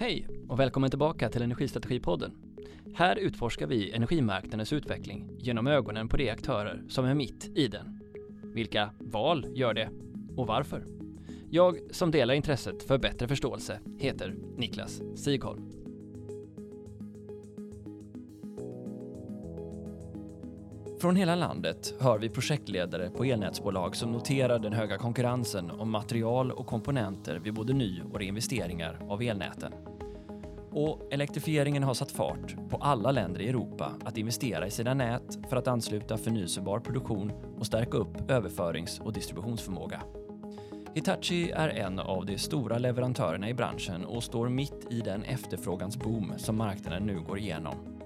[0.00, 2.32] Hej och välkommen tillbaka till Energistrategipodden.
[2.94, 8.00] Här utforskar vi energimarknadens utveckling genom ögonen på de aktörer som är mitt i den.
[8.54, 9.90] Vilka val gör det
[10.36, 10.86] och varför?
[11.50, 15.67] Jag som delar intresset för bättre förståelse heter Niklas Sigholm.
[21.00, 26.52] Från hela landet hör vi projektledare på elnätsbolag som noterar den höga konkurrensen om material
[26.52, 29.72] och komponenter vid både ny och reinvesteringar av elnäten.
[30.70, 35.38] Och elektrifieringen har satt fart på alla länder i Europa att investera i sina nät
[35.48, 40.02] för att ansluta förnyelsebar produktion och stärka upp överförings och distributionsförmåga.
[40.94, 46.32] Hitachi är en av de stora leverantörerna i branschen och står mitt i den efterfrågansboom
[46.36, 47.97] som marknaden nu går igenom.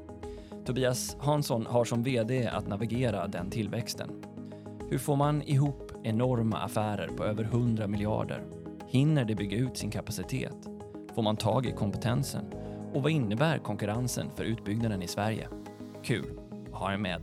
[0.66, 4.10] Tobias Hansson har som VD att navigera den tillväxten.
[4.90, 8.44] Hur får man ihop enorma affärer på över 100 miljarder?
[8.88, 10.56] Hinner det bygga ut sin kapacitet?
[11.14, 12.44] Får man tag i kompetensen?
[12.94, 15.48] Och vad innebär konkurrensen för utbyggnaden i Sverige?
[16.04, 16.40] Kul
[16.72, 17.22] att ha er med.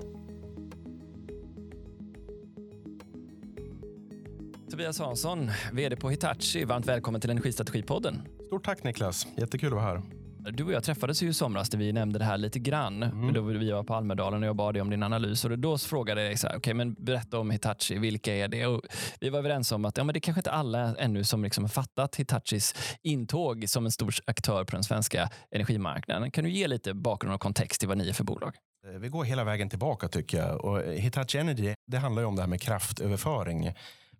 [4.71, 8.21] Tobias Hansson, VD på Hitachi, varmt välkommen till Energistrategipodden.
[8.45, 10.18] Stort tack Niklas, jättekul att vara här.
[10.39, 13.03] Du och jag träffades ju i somras när vi nämnde det här lite grann.
[13.03, 13.33] Mm.
[13.33, 15.45] Då vi var på Almedalen och jag bad dig om din analys.
[15.45, 18.65] Och då frågade jag dig, så här, okay, men berätta om Hitachi, vilka är det?
[18.65, 18.81] Och
[19.19, 21.69] vi var överens om att ja, men det kanske inte alla ännu som liksom har
[21.69, 26.31] fattat Hitachis intåg som en stor aktör på den svenska energimarknaden.
[26.31, 28.55] Kan du ge lite bakgrund och kontext till vad ni är för bolag?
[28.87, 30.65] Eh, vi går hela vägen tillbaka tycker jag.
[30.65, 33.73] Och Hitachi Energy, det handlar ju om det här med kraftöverföring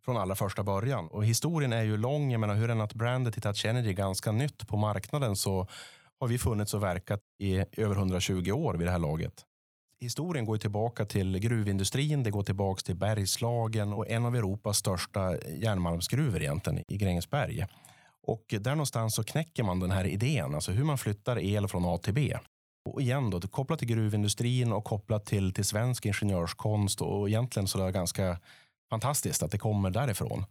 [0.06, 1.08] från allra första början.
[1.08, 2.31] Och historien är ju lång.
[2.31, 5.67] Jag menar, hur än att brandet Hitachi Energy är ganska nytt på marknaden så
[6.20, 9.45] har vi funnits och verkat i över 120 år vid det här laget.
[10.02, 15.38] Historien går tillbaka till gruvindustrin, det går tillbaka till Bergslagen och en av Europas största
[15.48, 17.66] järnmalmsgruvor egentligen i Grängesberg.
[18.28, 21.86] Och där någonstans så knäcker man den här idén, alltså hur man flyttar el från
[21.86, 22.38] A till B.
[22.89, 27.82] Och igen då, kopplat till gruvindustrin och kopplat till, till svensk ingenjörskonst och egentligen så
[27.82, 28.39] är det ganska
[28.89, 30.45] fantastiskt att det kommer därifrån.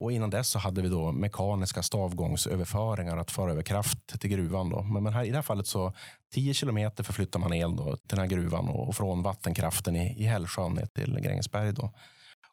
[0.00, 4.70] Och innan dess så hade vi då mekaniska stavgångsöverföringar att föra över kraft till gruvan.
[4.70, 4.82] Då.
[4.82, 5.92] Men, här, i det här fallet så
[6.34, 10.24] 10 kilometer förflyttar man el då, till den här gruvan och, från vattenkraften i, i
[10.24, 11.72] Hällsjön ner till Grängesberg.
[11.72, 11.92] Då.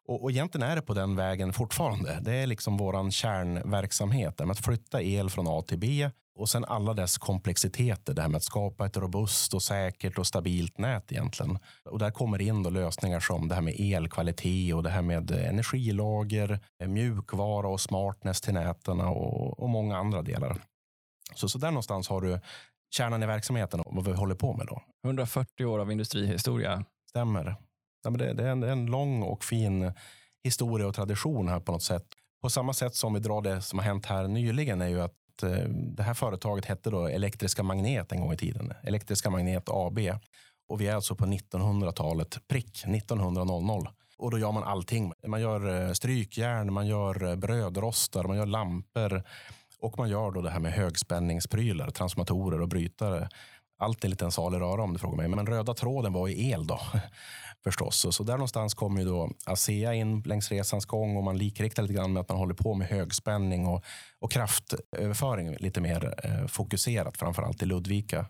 [0.08, 2.20] Och, och egentligen är det på den vägen fortfarande.
[2.22, 4.40] Det är liksom vår kärnverksamhet.
[4.40, 8.14] Med att flytta el från A till B och sen alla dess komplexiteter.
[8.14, 11.60] Det här med att skapa ett robust och säkert och stabilt nät egentligen.
[11.90, 15.32] Och där kommer in då lösningar som det här med elkvalitet och det här med
[15.32, 20.62] energilager, mjukvara och smartness till näten och, och många andra delar.
[21.36, 22.40] Så, så där någonstans har du
[22.96, 24.68] kärnan i verksamheten och vad vi håller på med.
[24.68, 24.82] då.
[25.06, 26.86] 140 år av industrihistoria.
[27.10, 27.56] Stämmer.
[28.04, 29.94] Ja, men det, det, är en, det är en lång och fin
[30.44, 32.06] historia och tradition här på något sätt.
[32.42, 35.16] På samma sätt som vi drar det som har hänt här nyligen är ju att
[35.34, 38.74] att eh, det här företaget hette då Elektriska Magnet en gång i tiden.
[38.84, 40.00] Elektriska Magnet AB.
[40.68, 43.92] Och vi är alltså på 1900-talet, prick 1900.
[44.18, 45.14] Och då gör man allting.
[45.28, 49.24] Man gör eh, strykjärn, man gör eh, brödrostar, man gör lampor
[49.80, 53.30] och man gör då det här med högspänningsprylar, transformatorer och brytare.
[53.80, 55.28] Allt är lite en salig röra om du frågar mig.
[55.28, 56.80] Men den röda tråden var ju el då
[57.64, 58.16] förstås.
[58.16, 61.94] Så där någonstans kommer ju då ASEA in längs resans gång och man likriktar lite
[61.94, 63.84] grann med att man håller på med högspänning och,
[64.20, 68.26] och kraftöverföring lite mer eh, fokuserat, framför allt i Ludvika.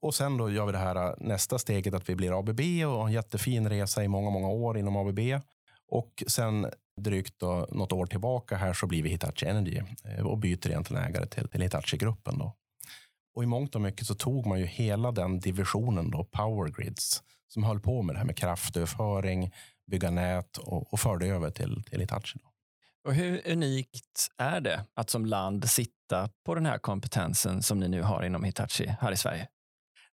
[0.00, 3.06] Och sen då gör vi det här eh, nästa steget att vi blir ABB och
[3.06, 5.20] en jättefin resa i många, många år inom ABB.
[5.88, 6.66] Och sen
[7.00, 11.04] drygt då, något år tillbaka här så blir vi Hitachi Energy eh, och byter egentligen
[11.04, 12.38] ägare till, till Hitachi-gruppen.
[12.38, 12.56] Då.
[13.34, 17.22] Och i mångt och mycket så tog man ju hela den divisionen då, Power Grids,
[17.48, 19.52] som höll på med det här med kraftöverföring,
[19.90, 22.38] bygga nät och, och förde över till, till Hitachi.
[23.06, 27.88] Och hur unikt är det att som land sitta på den här kompetensen som ni
[27.88, 29.48] nu har inom Hitachi här i Sverige?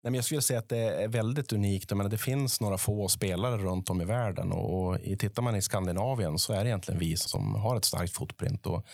[0.03, 1.91] Nej, men jag skulle säga att det är väldigt unikt.
[1.91, 5.55] Jag menar, det finns några få spelare runt om i världen och, och tittar man
[5.55, 8.65] i Skandinavien så är det egentligen vi som har ett starkt footprint.
[8.65, 8.85] Och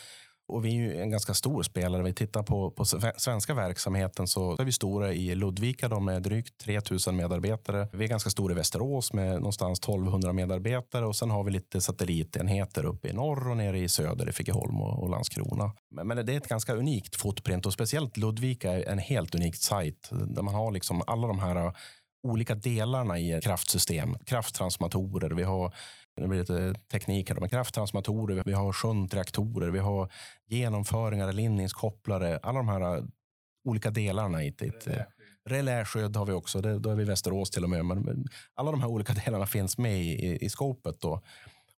[0.48, 2.04] och vi är ju en ganska stor spelare.
[2.04, 2.86] Vi tittar på, på
[3.18, 7.88] svenska verksamheten så är vi stora i Ludvika då med drygt 3000 medarbetare.
[7.94, 11.82] Vi är ganska stora i Västerås med någonstans 1200 medarbetare och sen har vi lite
[11.82, 15.72] satellitenheter uppe i norr och nere i söder i Figeholm och, och Landskrona.
[15.92, 19.56] Men, men, det är ett ganska unikt footprint och speciellt Ludvika är en helt unik
[19.56, 21.74] sajt där man har liksom alla de här
[22.28, 24.16] olika delarna i ett kraftsystem.
[24.26, 25.74] Krafttransformatorer, vi har
[26.22, 30.12] det blir lite teknik här, med krafttransformatorer, vi har shuntreaktorer, vi har
[30.48, 33.08] genomföringar, linningskopplare, alla de här
[33.64, 34.88] olika delarna i ett,
[35.50, 37.86] Reläskydd har vi också, det, då är vi i Västerås till och med.
[37.86, 41.02] Men alla de här olika delarna finns med i, i, i skopet.
[41.02, 41.12] Då.
[41.12, 41.24] Och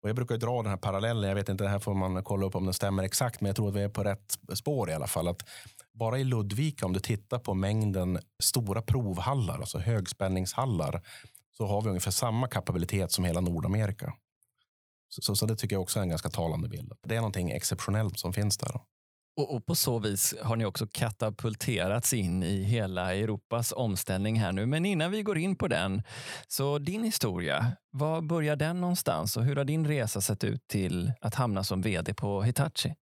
[0.02, 2.46] Och jag brukar dra den här parallellen, jag vet inte, det här får man kolla
[2.46, 4.94] upp om den stämmer exakt, men jag tror att vi är på rätt spår i
[4.94, 5.28] alla fall.
[5.28, 5.50] Att
[5.94, 11.02] bara i Ludvika, om du tittar på mängden stora provhallar, alltså högspänningshallar,
[11.58, 14.14] så har vi ungefär samma kapabilitet som hela Nordamerika.
[15.10, 16.94] Så, så, så, det tycker jag också är en ganska talande bild.
[17.04, 18.82] Det är någonting exceptionellt som finns där.
[19.38, 24.52] Och, och, på så vis har ni också katapulterats in i hela Europas omställning här
[24.52, 24.66] nu.
[24.66, 26.04] Men innan vi går in på den,
[26.48, 31.12] så din historia, var börjar den någonstans och hur har din resa sett ut till
[31.22, 32.96] att hamna som vd på Hitachi?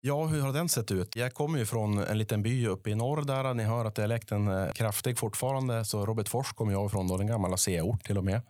[0.00, 1.16] Ja, hur har den sett ut?
[1.16, 3.54] Jag kommer ju från en liten by uppe i norr där.
[3.54, 5.84] Ni hör att dialekten är kraftig fortfarande.
[5.84, 8.40] Så Robert Fors kommer jag ifrån, då, den gamla C-ort till och med.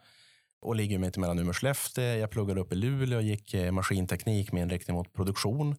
[0.60, 2.05] Och ligger mitt emellan Umeå och Skellefteå.
[2.05, 5.76] Jag pluggade upp i Luleå och gick eh, maskinteknik med inriktning mot produktion.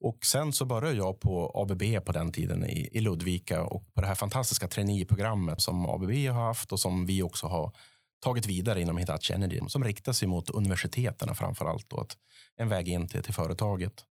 [0.00, 4.00] Och sen så började jag på ABB på den tiden i, i Ludvika och på
[4.00, 7.72] det här fantastiska traineeprogrammet som ABB har haft och som vi också har
[8.20, 11.90] tagit vidare inom Hitachi Energy som riktar sig mot universiteten framför allt.
[11.90, 12.06] Då,
[12.56, 14.04] en väg in till, till företaget.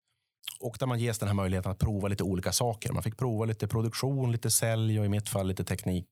[0.61, 2.93] Och där man ges den här möjligheten att prova lite olika saker.
[2.93, 6.09] Man fick prova lite produktion, lite sälj och i mitt fall lite teknik.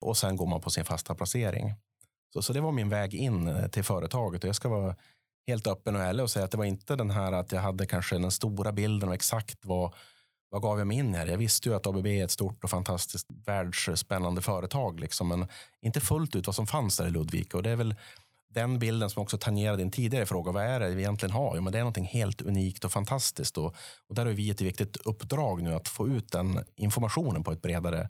[0.00, 1.74] Och sen går man på sin fasta placering.
[2.32, 4.44] Så, så det var min väg in eh, till företaget.
[4.44, 4.96] Och jag ska vara
[5.46, 7.86] helt öppen och ärlig och säga att det var inte den här att jag hade
[7.86, 9.94] kanske den stora bilden och exakt vad,
[10.50, 11.26] vad gav jag mig in här?
[11.26, 15.48] Jag visste ju att ABB är ett stort och fantastiskt världsspännande företag, liksom, men
[15.82, 17.56] inte fullt ut vad som fanns där i Ludvika.
[17.56, 17.94] Och det är väl
[18.54, 20.52] den bilden som också tangerar din tidigare fråga.
[20.52, 21.56] Vad är det vi egentligen har?
[21.56, 23.58] Jo, men det är någonting helt unikt och fantastiskt.
[23.58, 23.74] Och,
[24.08, 27.62] och där har vi ett viktigt uppdrag nu att få ut den informationen på ett
[27.62, 28.08] bredare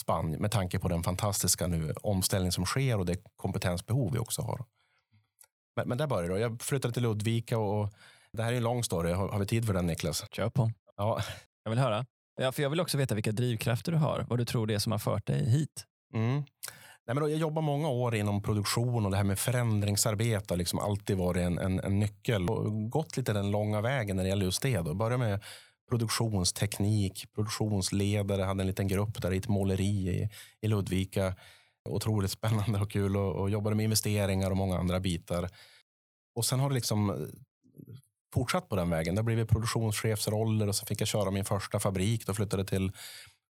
[0.00, 4.42] spann med tanke på den fantastiska nu omställning som sker och det kompetensbehov vi också
[4.42, 4.64] har.
[5.76, 6.40] Men, men där började det.
[6.40, 7.92] Jag flyttade till Ludvika och
[8.32, 9.12] det här är en lång story.
[9.12, 10.24] Har, har vi tid för den Niklas?
[10.32, 10.70] Kör på.
[10.96, 11.20] Ja.
[11.64, 12.06] Jag vill höra.
[12.40, 14.26] Ja, för jag vill också veta vilka drivkrafter du har.
[14.28, 15.84] Vad du tror det är som har fört dig hit.
[16.14, 16.34] Mm.
[17.06, 20.58] Nej, men då, jag jobbar många år inom produktion och det här med förändringsarbete har
[20.58, 22.50] liksom alltid varit en, en, en nyckel.
[22.50, 24.78] Och gått lite den långa vägen när det gäller just det.
[24.78, 24.94] Då.
[24.94, 25.40] Började med
[25.90, 30.28] produktionsteknik, produktionsledare, hade en liten grupp där i ett måleri i,
[30.60, 31.34] i Ludvika.
[31.88, 35.48] Otroligt spännande och kul och, och jobbade med investeringar och många andra bitar.
[36.34, 37.16] Och sen har det liksom eh,
[38.34, 39.14] fortsatt på den vägen.
[39.14, 42.26] Det har blivit produktionschefsroller och så fick jag köra min första fabrik.
[42.26, 42.92] Då flyttade till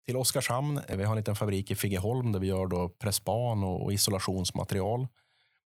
[0.09, 0.81] till Oskarshamn.
[0.89, 5.07] Vi har en liten fabrik i Figeholm där vi gör då pressban och isolationsmaterial.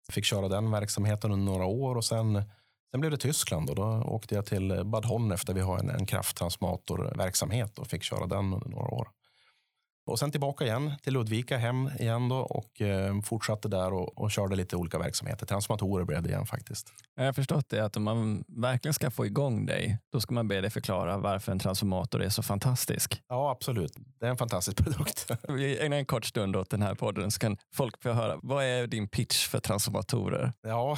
[0.07, 2.44] Jag fick köra den verksamheten under några år och sen,
[2.91, 3.69] sen blev det Tyskland.
[3.69, 8.03] Och då åkte jag till Bad Honnef där vi har en, en krafttransformatorverksamhet och fick
[8.03, 9.07] köra den under några år.
[10.09, 14.31] Och sen tillbaka igen till Ludvika, hem igen då och eh, fortsatte där och, och,
[14.31, 15.45] körde lite olika verksamheter.
[15.45, 16.94] Transformatorer blev det igen faktiskt.
[17.15, 20.47] Jag har förstått det att om man verkligen ska få igång dig, då ska man
[20.47, 23.21] be dig förklara varför en transformator är så fantastisk.
[23.27, 23.94] Ja, absolut.
[24.19, 25.31] Det är en fantastisk produkt.
[25.47, 28.39] Vi ägnar en kort stund åt den här podden så kan folk få höra.
[28.44, 30.53] Vad är din pitch för transformatorer?
[30.62, 30.97] Ja,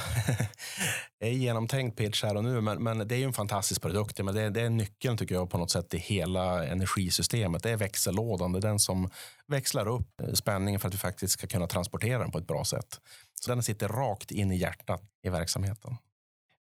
[1.21, 4.23] det är genomtänkt pitch här och nu, men, men det är ju en fantastisk produkt.
[4.23, 7.63] Men det, det är nyckeln tycker jag på något sätt i hela energisystemet.
[7.63, 9.09] Det är växellådan, det är den som
[9.47, 12.65] växlar upp eh, spänningen för att vi faktiskt ska kunna transportera den på ett bra
[12.65, 12.99] sätt.
[13.41, 15.97] Så den sitter rakt in i hjärtat i verksamheten.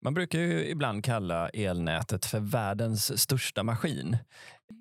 [0.06, 4.16] Man brukar ju ibland kalla elnätet för världens största maskin.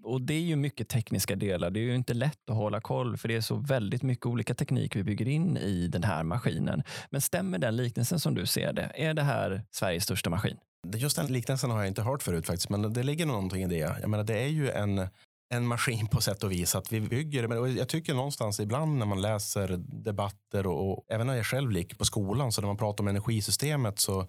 [0.04, 1.72] Och Det är ju mycket tekniska delar.
[1.72, 4.54] Det är ju inte lätt att hålla koll för det är så väldigt mycket olika
[4.54, 6.84] teknik vi bygger in i den här maskinen.
[7.10, 8.92] Men stämmer den liknelsen som du ser det?
[8.96, 10.58] Är det här Sveriges största maskin?
[10.96, 13.98] Just den liknelsen har jag inte hört förut faktiskt, men det ligger någonting i det.
[14.02, 15.08] Jag menar, det är ju en
[15.50, 16.76] en maskin på sätt och vis.
[16.76, 21.28] Att vi bygger men Jag tycker någonstans ibland när man läser debatter och, och även
[21.28, 24.28] när jag själv gick på skolan, så när man pratar om energisystemet så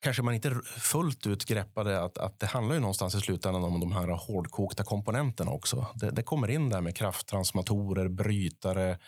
[0.00, 3.80] kanske man inte fullt ut greppade att, att det handlar ju någonstans i slutändan om
[3.80, 5.86] de här hårdkokta komponenterna också.
[5.94, 8.98] Det, det kommer in där med krafttransformatorer, brytare,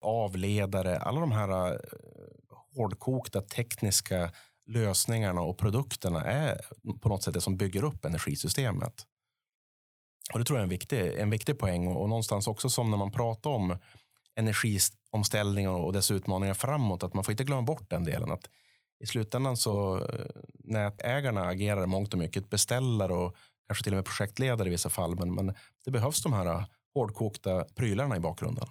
[0.00, 1.78] avledare, alla de här eh,
[2.74, 4.32] hårdkokta tekniska
[4.66, 6.60] lösningarna och produkterna är
[7.02, 9.06] på något sätt det som bygger upp energisystemet.
[10.32, 12.90] Och Det tror jag är en viktig, en viktig poäng och, och någonstans också som
[12.90, 13.78] när man pratar om
[14.36, 18.32] energiomställning och dess utmaningar framåt, att man får inte glömma bort den delen.
[18.32, 18.48] Att
[19.04, 20.26] i slutändan så eh,
[20.64, 25.16] nätägarna agerar mångt och mycket beställare och kanske till och med projektledare i vissa fall,
[25.16, 28.68] men, men det behövs de här hårdkokta prylarna i bakgrunden.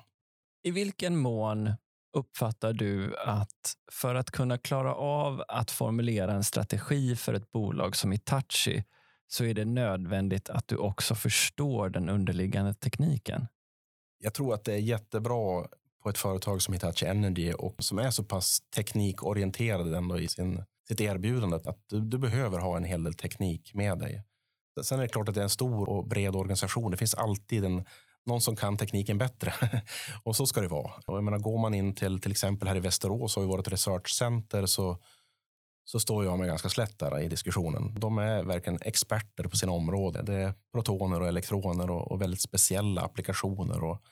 [0.63, 1.73] I vilken mån
[2.13, 7.95] uppfattar du att för att kunna klara av att formulera en strategi för ett bolag
[7.95, 8.83] som Itachi
[9.27, 13.47] så är det nödvändigt att du också förstår den underliggande tekniken.
[14.19, 15.67] Jag tror att det är jättebra
[16.03, 20.27] på ett företag som heter Hitachi Energy och som är så pass teknikorienterade ändå i
[20.27, 24.23] sin, sitt erbjudande att du, du behöver ha en hel del teknik med dig.
[24.81, 26.91] Sen är det klart att det är en stor och bred organisation.
[26.91, 27.85] Det finns alltid en,
[28.25, 29.53] någon som kan tekniken bättre.
[30.23, 30.91] och så ska det vara.
[31.05, 33.67] Och jag menar, går man in till till exempel här i Västerås har vi vårt
[33.67, 34.99] researchcenter så
[35.85, 37.95] så står jag mig ganska slätt där i diskussionen.
[37.99, 40.25] De är verkligen experter på sina områden.
[40.25, 44.03] Det är protoner och elektroner och, och väldigt speciella applikationer och,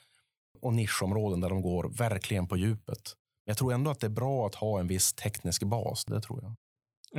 [0.62, 3.16] och nischområden där de går verkligen på djupet.
[3.46, 6.06] Jag tror ändå att det är bra att ha en viss teknisk bas.
[6.06, 6.56] Det tror jag.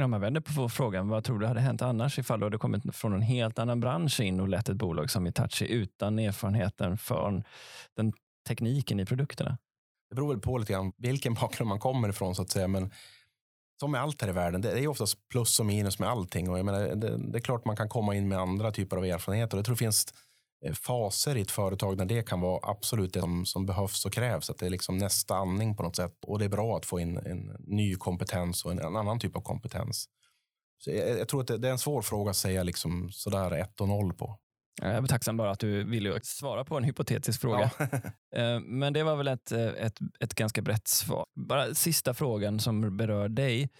[0.04, 2.96] Om man vänder på frågan, vad tror du hade hänt annars ifall du hade kommit
[2.96, 7.44] från en helt annan bransch in och lett ett bolag som Hitachi utan erfarenheten från
[7.96, 8.12] den
[8.48, 9.58] tekniken i produkterna?
[10.10, 12.68] Det beror väl på lite grann vilken bakgrund man kommer ifrån så att säga.
[12.68, 12.90] Men
[13.80, 16.50] som med allt här i världen, det är oftast plus och minus med allting.
[16.50, 19.04] Och jag menar, det, det, är klart man kan komma in med andra typer av
[19.04, 19.56] erfarenheter.
[19.58, 20.14] Jag tror det finns
[20.72, 24.50] faser i ett företag där det kan vara absolut det som, som behövs och krävs.
[24.50, 26.24] Att det är liksom nästa andning på något sätt.
[26.26, 29.36] Och det är bra att få in en ny kompetens och en, en annan typ
[29.36, 30.08] av kompetens.
[30.78, 33.50] Så jag, jag tror att det, det, är en svår fråga att säga liksom sådär
[33.50, 34.38] 1 och 0 på.
[34.80, 37.70] Jag är tacksam bara att du ville svara på en hypotetisk fråga.
[37.78, 37.86] Ja.
[38.34, 41.26] Eh, men det var väl ett, eh, ett, ett ganska brett svar.
[41.34, 43.70] Bara sista frågan som berör dig.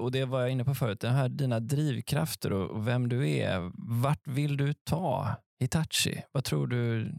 [0.00, 1.00] Och Det var jag inne på förut.
[1.00, 3.70] Det här, dina drivkrafter och vem du är.
[4.02, 6.22] Vart vill du ta Hitachi?
[6.32, 7.12] Vad tror du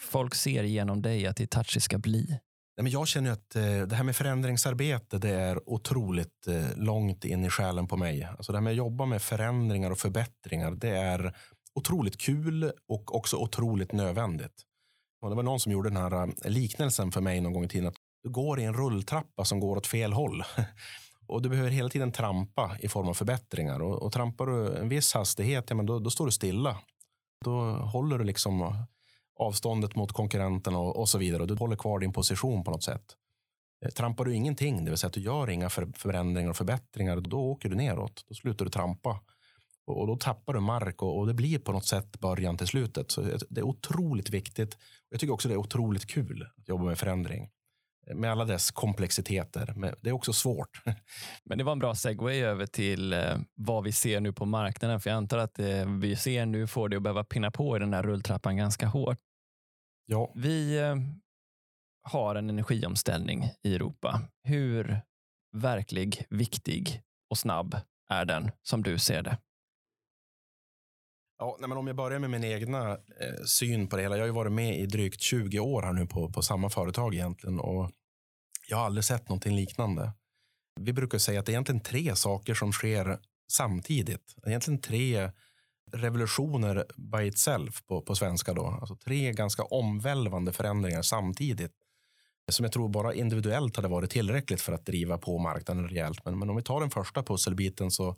[0.00, 2.38] folk ser genom dig att Hitachi ska bli?
[2.76, 7.50] jag känner att eh, det här med förändringsarbete det är otroligt eh, långt in i
[7.50, 8.24] själen på mig.
[8.24, 11.36] Alltså det här med att jobba med förändringar och förbättringar det är
[11.74, 14.62] otroligt kul och också otroligt nödvändigt.
[15.22, 17.68] Och det var någon som gjorde den här eh, liknelsen för mig någon gång i
[17.68, 17.88] tiden.
[17.88, 20.42] Att du går i en rulltrappa som går åt fel håll.
[21.32, 23.82] Och du behöver hela tiden trampa i form av förbättringar.
[23.82, 26.78] Och, och trampar du en viss hastighet, ja, men då, då står du stilla.
[27.44, 28.84] Då håller du liksom
[29.38, 31.42] avståndet mot konkurrenterna och, och, så vidare.
[31.42, 33.04] Och du håller kvar din position på något sätt.
[33.84, 37.40] Eh, trampar du ingenting, det vill säga att du gör inga förändringar och förbättringar, då
[37.40, 38.24] åker du neråt.
[38.28, 39.20] Då slutar du trampa.
[39.86, 43.10] Och då tappar du mark och, det blir på något sätt början till slutet.
[43.10, 43.20] Så
[43.50, 44.78] det är otroligt viktigt.
[45.08, 47.50] Jag tycker också det är otroligt kul att jobba med förändring.
[48.06, 49.72] Med alla dess komplexiteter.
[49.76, 50.82] Men det är också svårt.
[51.44, 55.00] Men det var en bra segway över till eh, vad vi ser nu på marknaden.
[55.00, 57.76] För jag antar att det eh, vi ser nu får det att behöva pinna på
[57.76, 59.18] i den här rulltrappan ganska hårt.
[60.06, 60.32] Ja.
[60.34, 60.96] Vi eh,
[62.02, 64.20] har en energiomställning i Europa.
[64.44, 65.00] Hur
[65.56, 67.76] verklig, viktig och snabb
[68.08, 69.38] är den som du ser det?
[71.42, 74.16] Ja, nej, men om jag börjar med min egna eh, syn på det hela.
[74.16, 77.14] Jag har ju varit med i drygt 20 år här nu på, på samma företag
[77.14, 77.90] egentligen och
[78.68, 80.12] jag har aldrig sett någonting liknande.
[80.80, 83.18] Vi brukar säga att det är egentligen tre saker som sker
[83.52, 84.34] samtidigt.
[84.46, 85.30] Egentligen tre
[85.92, 88.54] revolutioner by itself på, på svenska.
[88.54, 88.66] Då.
[88.66, 91.72] Alltså tre ganska omvälvande förändringar samtidigt
[92.48, 96.24] som jag tror bara individuellt hade varit tillräckligt för att driva på marknaden rejält.
[96.24, 98.16] Men, men om vi tar den första pusselbiten så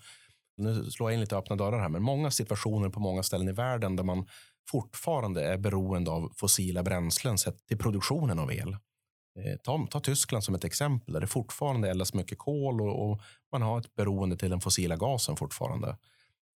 [0.56, 3.52] nu slår jag in lite öppna dörrar här, men många situationer på många ställen i
[3.52, 4.26] världen där man
[4.70, 8.76] fortfarande är beroende av fossila bränslen sett till produktionen av el.
[9.38, 13.20] Eh, ta, ta Tyskland som ett exempel där det fortfarande eldas mycket kol och, och,
[13.52, 15.96] man har ett beroende till den fossila gasen fortfarande.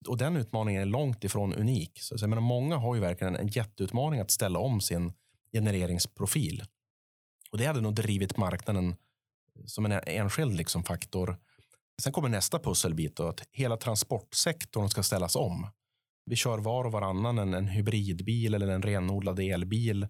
[0.08, 1.98] Och den utmaningen är långt ifrån unik.
[2.02, 5.12] Så, jag menar, många har ju verkligen en jätteutmaning att ställa om sin
[5.52, 6.64] genereringsprofil.
[7.50, 8.96] Och det hade nog drivit marknaden
[9.66, 11.38] som en enskild liksom faktor
[12.02, 15.66] Sen kommer nästa pusselbit då, att hela transportsektorn ska ställas om.
[16.26, 20.08] Vi kör var och varannan en, en hybridbil eller en renodlad elbil.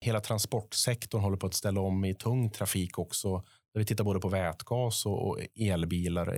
[0.00, 3.36] Hela transportsektorn håller på att ställa om i tung trafik också.
[3.72, 6.28] Där vi tittar både på vätgas och, elbilar,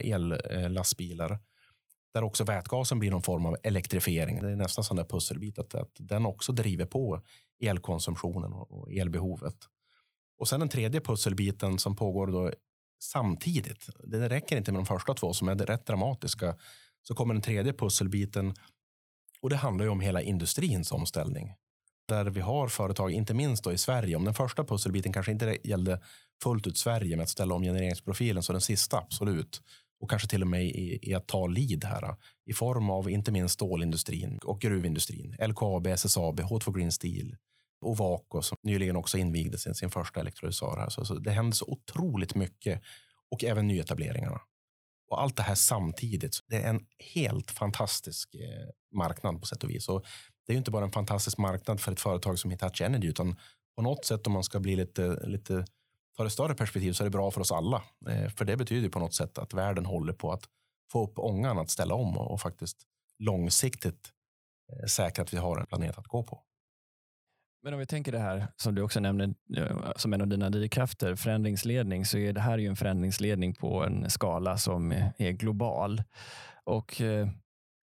[0.51, 1.39] ellastbilar.
[2.15, 4.43] Där också vätgasen blir någon form av elektrifiering.
[4.43, 7.23] Det är nästan sån där pusselbit att, att den också driver på
[7.63, 9.57] elkonsumtionen och elbehovet.
[10.39, 12.53] Och sen den tredje pusselbiten som pågår då
[13.03, 13.89] samtidigt.
[14.05, 16.57] Det räcker inte med de första två som är rätt dramatiska.
[17.03, 18.55] Så kommer den tredje pusselbiten
[19.41, 21.55] och det handlar ju om hela industrins omställning.
[22.09, 24.17] Där vi har företag, inte minst då i Sverige.
[24.17, 26.01] Om den första pusselbiten kanske inte gällde
[26.43, 29.63] fullt ut Sverige med att ställa om genereringsprofilen så den sista absolut.
[30.01, 33.33] Och kanske till och med i, i att ta lead här i form av inte
[33.33, 35.37] minst stålindustrin och gruvindustrin.
[35.49, 37.37] LKAB, SSAB, H2 Green Steel,
[37.81, 40.77] Ovako som nyligen också invigde sin, sin första elektrolysör.
[40.77, 40.89] Här.
[40.89, 42.83] Så, så det händer så otroligt mycket
[43.31, 44.41] och även nyetableringarna.
[45.09, 46.39] Och allt det här samtidigt.
[46.47, 49.89] Det är en helt fantastisk eh, marknad på sätt och vis.
[49.89, 50.05] Och
[50.47, 53.37] det är inte bara en fantastisk marknad för ett företag som Hitachi Energy utan
[53.77, 55.65] på något sätt om man ska bli lite, lite
[56.17, 57.83] ta det större perspektiv så är det bra för oss alla.
[58.09, 60.45] Eh, för det betyder på något sätt att världen håller på att
[60.93, 62.77] få upp ångan att ställa om och, och faktiskt
[63.19, 64.13] långsiktigt
[64.73, 66.43] eh, säkra att vi har en planet att gå på.
[67.67, 70.51] Men om vi tänker det här som du också nämnde eh, som en av dina
[70.51, 76.03] drivkrafter, förändringsledning, så är det här ju en förändringsledning på en skala som är global.
[76.65, 77.29] Och eh,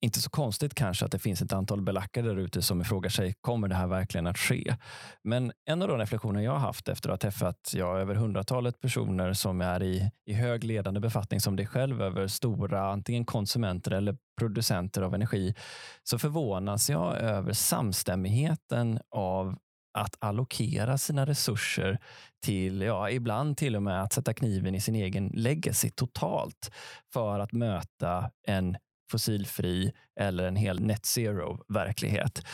[0.02, 3.34] inte så konstigt kanske att det finns ett antal belackare där ute som frågar sig,
[3.42, 4.76] kommer det här verkligen att ske?
[5.24, 8.80] Men en av de reflektioner jag har haft efter att ha träffat ja, över hundratalet
[8.80, 13.92] personer som är i, i hög ledande befattning som dig själv över stora antingen konsumenter
[13.92, 15.56] eller producenter av energi,
[16.04, 19.56] så förvånas jag över samstämmigheten av
[19.94, 22.00] att allokera sina resurser
[22.46, 26.72] till, ja, ibland till och med att sätta kniven i sin egen legacy totalt
[27.14, 28.78] för att möta en
[29.12, 32.46] fossilfri eller en hel net zero-verklighet.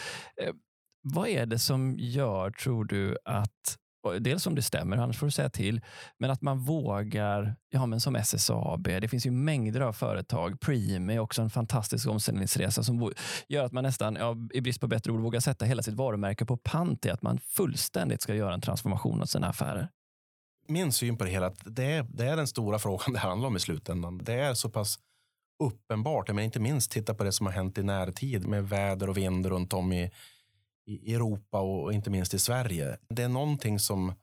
[0.41, 0.53] Eh,
[1.01, 3.77] vad är det som gör, tror du, att
[4.19, 5.81] Dels om det stämmer, annars får du säga till.
[6.17, 10.59] Men att man vågar, ja men som SSAB, det finns ju mängder av företag.
[10.59, 13.13] Preem är också en fantastisk omställningsresa som
[13.47, 16.45] gör att man nästan, ja, i brist på bättre ord, vågar sätta hela sitt varumärke
[16.45, 19.89] på pant i att man fullständigt ska göra en transformation av sina affärer.
[20.67, 23.55] Min syn på det hela, det är, det är den stora frågan det handlar om
[23.55, 24.17] i slutändan.
[24.17, 24.99] Det är så pass
[25.63, 29.17] uppenbart, men inte minst titta på det som har hänt i närtid med väder och
[29.17, 30.11] vind runt om i,
[30.87, 32.97] i Europa och inte minst i Sverige.
[33.09, 34.13] Det är någonting som,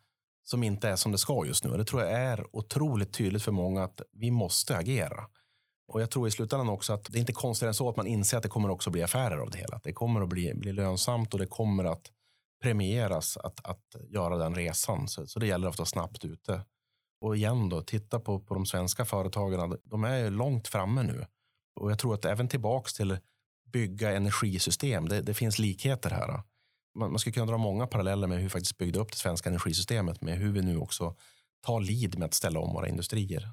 [0.44, 1.76] som inte är som det ska just nu.
[1.76, 5.26] Det tror jag är otroligt tydligt för många att vi måste agera.
[5.88, 8.06] Och jag tror i slutändan också att det är inte konstigare än så att man
[8.06, 9.80] inser att det kommer också bli affärer av det hela.
[9.84, 12.10] Det kommer att bli, bli lönsamt och det kommer att
[12.62, 15.08] premieras att, att göra den resan.
[15.08, 16.64] Så, så det gäller att vara snabbt ute.
[17.20, 19.78] Och igen då, titta på, på de svenska företagen.
[19.84, 21.26] De är långt framme nu.
[21.80, 23.18] Och jag tror att även tillbaks till
[23.72, 25.08] bygga energisystem.
[25.08, 26.42] Det, det finns likheter här.
[26.94, 29.48] Man, man skulle kunna dra många paralleller med hur vi faktiskt byggde upp det svenska
[29.48, 31.14] energisystemet med hur vi nu också
[31.66, 33.48] tar lid med att ställa om våra industrier.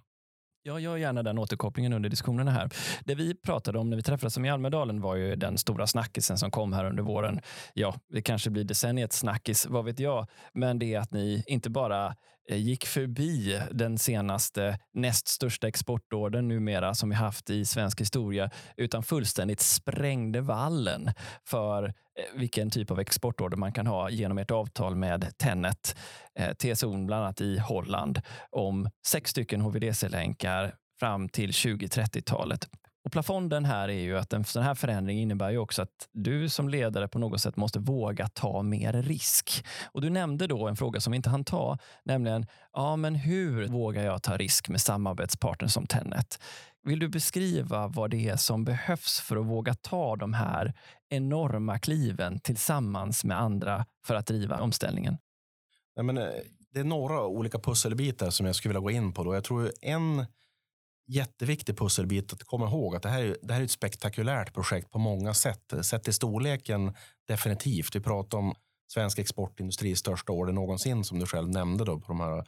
[0.64, 2.70] Jag gör gärna den återkopplingen under diskussionerna här.
[3.06, 6.38] Det vi pratade om när vi träffades som i Almedalen var ju den stora snackisen
[6.38, 7.42] som kom här under våren.
[7.74, 10.28] Ja, det kanske blir decenniets snackis, vad vet jag.
[10.54, 12.16] Men det är att ni inte bara
[12.50, 18.50] Eh, gick förbi den senaste näst största exportordern numera som vi haft i svensk historia,
[18.78, 21.12] utan fullständigt sprängde vallen
[21.48, 21.92] för eh,
[22.36, 25.96] vilken typ av exportorder man kan ha genom ett avtal med Tennet,
[26.40, 32.68] eh, TSO bland annat i Holland, om sex stycken HVDC-länkar fram till 2030-talet.
[33.04, 36.50] Och plafonden här är ju att en sån här förändring innebär ju också att du
[36.50, 39.66] som ledare på något sätt måste våga ta mer risk.
[39.86, 43.68] Och du nämnde då en fråga som vi inte hann ta, nämligen ja, men hur
[43.68, 46.40] vågar jag ta risk med samarbetspartner som Tennet?
[46.84, 50.74] Vill du beskriva vad det är som behövs för att våga ta de här
[51.10, 55.18] enorma kliven tillsammans med andra för att driva omställningen?
[55.96, 56.30] Nej, men, eh,
[56.74, 59.24] det är några olika pusselbitar som jag skulle vilja gå in på.
[59.24, 59.34] Då.
[59.34, 60.26] Jag tror en
[61.08, 64.92] jätteviktig pusselbit att komma ihåg att det här, är, det här är ett spektakulärt projekt
[64.92, 65.74] på många sätt.
[65.82, 66.94] Sett till storleken
[67.28, 67.96] definitivt.
[67.96, 68.54] Vi pratar om
[68.94, 72.48] svensk exportindustris största order någonsin som du själv nämnde då, på de här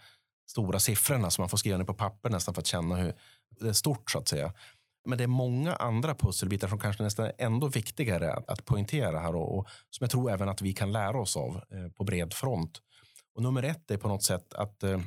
[0.50, 3.14] stora siffrorna som man får skriva ner på papper nästan för att känna hur
[3.60, 4.54] det är stort så att säga.
[5.06, 9.20] Men det är många andra pusselbitar som kanske nästan är ändå viktigare att, att poängtera
[9.20, 12.04] här och, och, som jag tror även att vi kan lära oss av eh, på
[12.04, 12.82] bred front.
[13.36, 15.00] Och nummer ett är på något sätt att eh,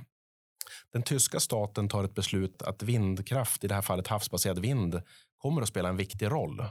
[0.92, 5.02] den tyska staten tar ett beslut att vindkraft, i det här fallet havsbaserad vind,
[5.38, 6.64] kommer att spela en viktig roll.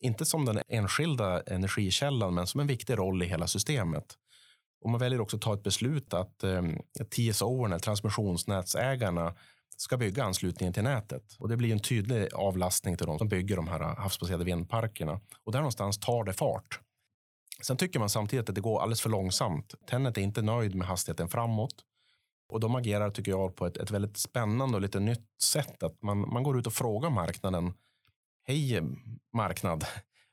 [0.00, 4.04] Inte som den enskilda energikällan, men som en viktig roll i hela systemet.
[4.84, 6.62] Och man väljer också att ta ett beslut att eh,
[7.10, 9.34] TSO, transmissionsnätsägarna,
[9.76, 11.36] ska bygga anslutningen till nätet.
[11.38, 15.20] Och Det blir en tydlig avlastning till de som bygger de här havsbaserade vindparkerna.
[15.44, 16.80] Och där någonstans tar det fart.
[17.62, 19.74] Sen tycker man samtidigt att det går alldeles för långsamt.
[19.88, 21.74] Tennet är inte nöjd med hastigheten framåt.
[22.48, 25.82] Och de agerar, tycker jag, på ett, ett väldigt spännande och lite nytt sätt.
[25.82, 27.74] Att man, man går ut och frågar marknaden.
[28.46, 28.82] Hej
[29.32, 29.84] marknad,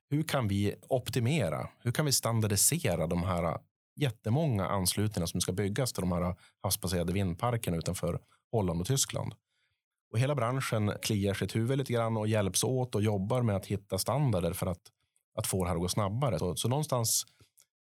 [0.10, 1.70] hur kan vi optimera?
[1.80, 3.58] Hur kan vi standardisera de här
[3.96, 8.20] jättemånga anslutningar som ska byggas till de här havsbaserade vindparkerna utanför
[8.52, 9.34] Holland och Tyskland?
[10.12, 13.66] Och hela branschen kliar sitt huvud lite grann och hjälps åt och jobbar med att
[13.66, 14.82] hitta standarder för att,
[15.36, 16.40] att få det här att gå snabbare.
[16.40, 17.26] Så, så någonstans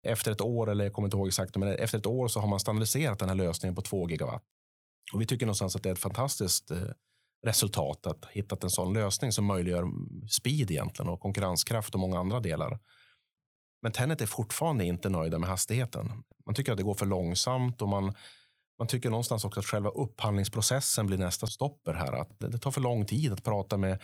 [0.07, 2.47] efter ett år, eller jag kommer inte ihåg exakt, men efter ett år så har
[2.47, 4.43] man standardiserat den här lösningen på 2 gigawatt.
[5.13, 6.77] Och vi tycker någonstans att det är ett fantastiskt eh,
[7.45, 9.85] resultat att hittat en sån lösning som möjliggör
[10.29, 12.79] speed egentligen och konkurrenskraft och många andra delar.
[13.81, 16.23] Men Tenet är fortfarande inte nöjda med hastigheten.
[16.45, 18.13] Man tycker att det går för långsamt och man,
[18.79, 22.13] man tycker någonstans också att själva upphandlingsprocessen blir nästa stopper här.
[22.13, 24.01] Att det, det tar för lång tid att prata med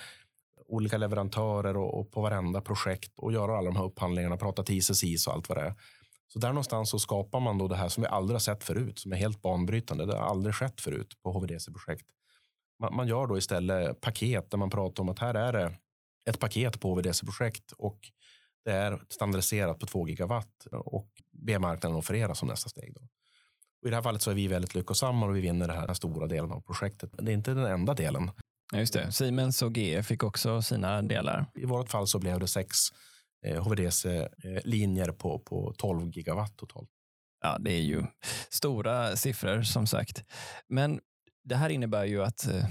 [0.68, 4.76] olika leverantörer och, och, på varenda projekt och göra alla de här upphandlingarna, prata till
[4.78, 5.76] ICCs och allt vad det är.
[6.28, 9.00] Så där någonstans så skapar man då det här som vi aldrig har sett förut,
[9.00, 10.06] som är helt banbrytande.
[10.06, 12.06] Det har aldrig skett förut på HVDC-projekt.
[12.80, 15.76] Man, man, gör då istället paket där man pratar om att här är det
[16.30, 18.00] ett paket på HVDC-projekt och
[18.66, 22.94] det är standardiserat på 2 gigawatt och ber marknaden offerera som nästa steg.
[22.94, 23.02] Då.
[23.82, 25.94] Och I det här fallet så är vi väldigt lyckosamma och vi vinner den här
[25.94, 27.16] stora delen av projektet.
[27.16, 28.32] Men det är inte den enda delen.
[28.80, 29.12] Just det.
[29.12, 31.46] Siemens och GE fick också sina delar.
[31.56, 32.78] I vårt fall så blev det sex
[33.46, 36.90] eh, HVDC-linjer på, på 12 gigawatt totalt.
[37.42, 38.04] Ja, det är ju
[38.50, 40.24] stora siffror som sagt.
[40.68, 41.00] Men
[41.44, 42.66] det här innebär ju att eh,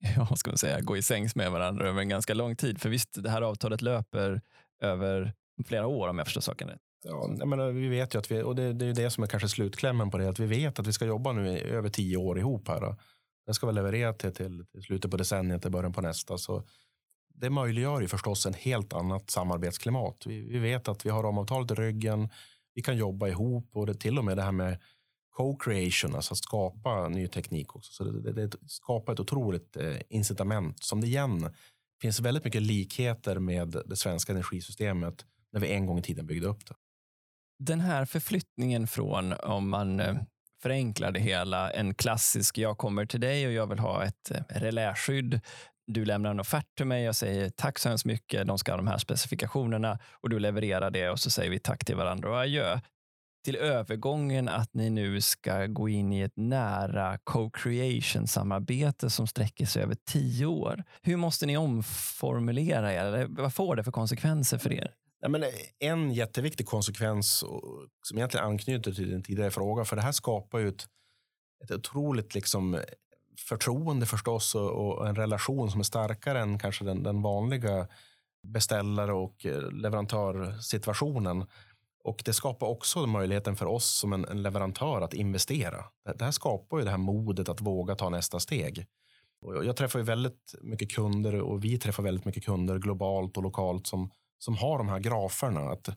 [0.16, 2.80] ja, ska man säga, gå i sängs med varandra över en ganska lång tid.
[2.80, 4.40] För visst, det här avtalet löper
[4.82, 5.34] över
[5.66, 6.80] flera år om jag förstår saken rätt.
[7.04, 9.48] Ja, menar, vi vet ju att vi, och det, det är det som är kanske
[9.48, 12.38] slutklämmen på det, att vi vet att vi ska jobba nu i över tio år
[12.38, 12.96] ihop här.
[13.48, 16.38] Den ska vara leverera till, till, till slutet på decenniet, till början på nästa.
[16.38, 16.62] Så
[17.34, 20.26] det möjliggör ju förstås en helt annat samarbetsklimat.
[20.26, 22.28] Vi, vi vet att vi har ramavtalet i ryggen,
[22.74, 24.78] vi kan jobba ihop och det, till och med det här med
[25.36, 27.92] co-creation, alltså att skapa ny teknik också.
[27.92, 31.54] Så det, det, det skapar ett otroligt eh, incitament som det igen
[32.00, 36.46] finns väldigt mycket likheter med det svenska energisystemet när vi en gång i tiden byggde
[36.46, 36.74] upp det.
[37.58, 40.16] Den här förflyttningen från, om man eh,
[40.62, 44.42] förenklar det hela, en klassisk jag kommer till dig och jag vill ha ett eh,
[44.48, 45.40] reläskydd.
[45.86, 48.76] Du lämnar en offert till mig, jag säger tack så hemskt mycket, de ska ha
[48.76, 52.40] de här specifikationerna och du levererar det och så säger vi tack till varandra och
[52.40, 52.80] adjö
[53.44, 59.82] till övergången att ni nu ska gå in i ett nära co-creation-samarbete som sträcker sig
[59.82, 60.84] över tio år.
[61.02, 63.26] Hur måste ni omformulera er?
[63.30, 64.90] Vad får det för konsekvenser för er?
[65.28, 67.44] Men eh, en jätteviktig konsekvens
[68.02, 70.86] som egentligen anknyter till din tidigare fråga, för det här skapar ju ett,
[71.64, 72.80] ett otroligt liksom
[73.38, 77.88] förtroende förstås och, och en relation som är starkare än kanske den, den vanliga
[78.42, 81.46] beställare och eh, leverantörssituationen.
[82.04, 85.84] Och det skapar också möjligheten för oss som en, en leverantör att investera.
[86.04, 88.86] Det, det här skapar ju det här modet att våga ta nästa steg.
[89.42, 93.36] Och jag, jag träffar ju väldigt mycket kunder och vi träffar väldigt mycket kunder globalt
[93.36, 95.60] och lokalt som, som har de här graferna.
[95.60, 95.88] Att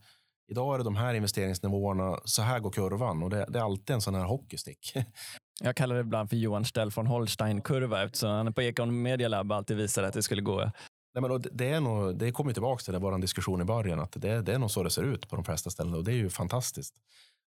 [0.51, 3.93] idag är det de här investeringsnivåerna, så här går kurvan och det, det är alltid
[3.93, 4.93] en sån här hockeystick.
[5.63, 9.51] Jag kallar det ibland för Johan Stell von Holstein-kurva eftersom han på Econ Media Lab
[9.51, 10.71] alltid visade att det skulle gå
[11.13, 14.41] Nej, men det, är nog, det kommer tillbaka till vår diskussion i början, att det,
[14.41, 16.29] det är nog så det ser ut på de flesta ställen och det är ju
[16.29, 16.95] fantastiskt.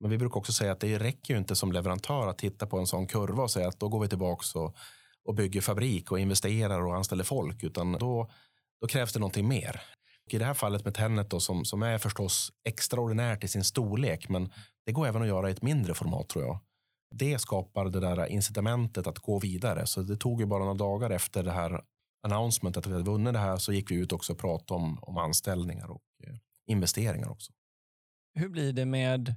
[0.01, 2.79] Men vi brukar också säga att det räcker ju inte som leverantör att titta på
[2.79, 4.77] en sån kurva och säga att då går vi tillbaka och,
[5.25, 8.31] och bygger fabrik och investerar och anställer folk, utan då,
[8.81, 9.81] då krävs det någonting mer.
[10.31, 14.29] I det här fallet med Tennet då, som, som är förstås extraordinärt i sin storlek,
[14.29, 14.53] men
[14.87, 16.59] det går även att göra i ett mindre format tror jag.
[17.15, 19.87] Det skapar det där incitamentet att gå vidare.
[19.87, 21.81] Så det tog ju bara några dagar efter det här
[22.23, 24.99] announcement att vi hade vunnit det här så gick vi ut också och pratade om,
[25.03, 26.35] om anställningar och eh,
[26.67, 27.53] investeringar också.
[28.35, 29.35] Hur blir det med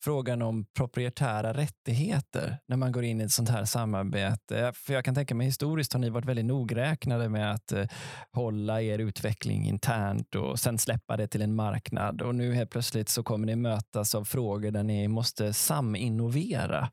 [0.00, 4.60] frågan om proprietära rättigheter när man går in i ett sånt här samarbete?
[4.60, 7.86] Eh, för jag kan tänka mig historiskt har ni varit väldigt nogräknade med att eh,
[8.32, 12.22] hålla er utveckling internt och sen släppa det till en marknad.
[12.22, 16.90] Och nu helt plötsligt så kommer ni mötas av frågor där ni måste saminnovera.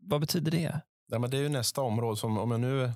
[0.00, 0.80] Vad betyder det?
[1.12, 2.92] Ja, men det är ju nästa område som om jag nu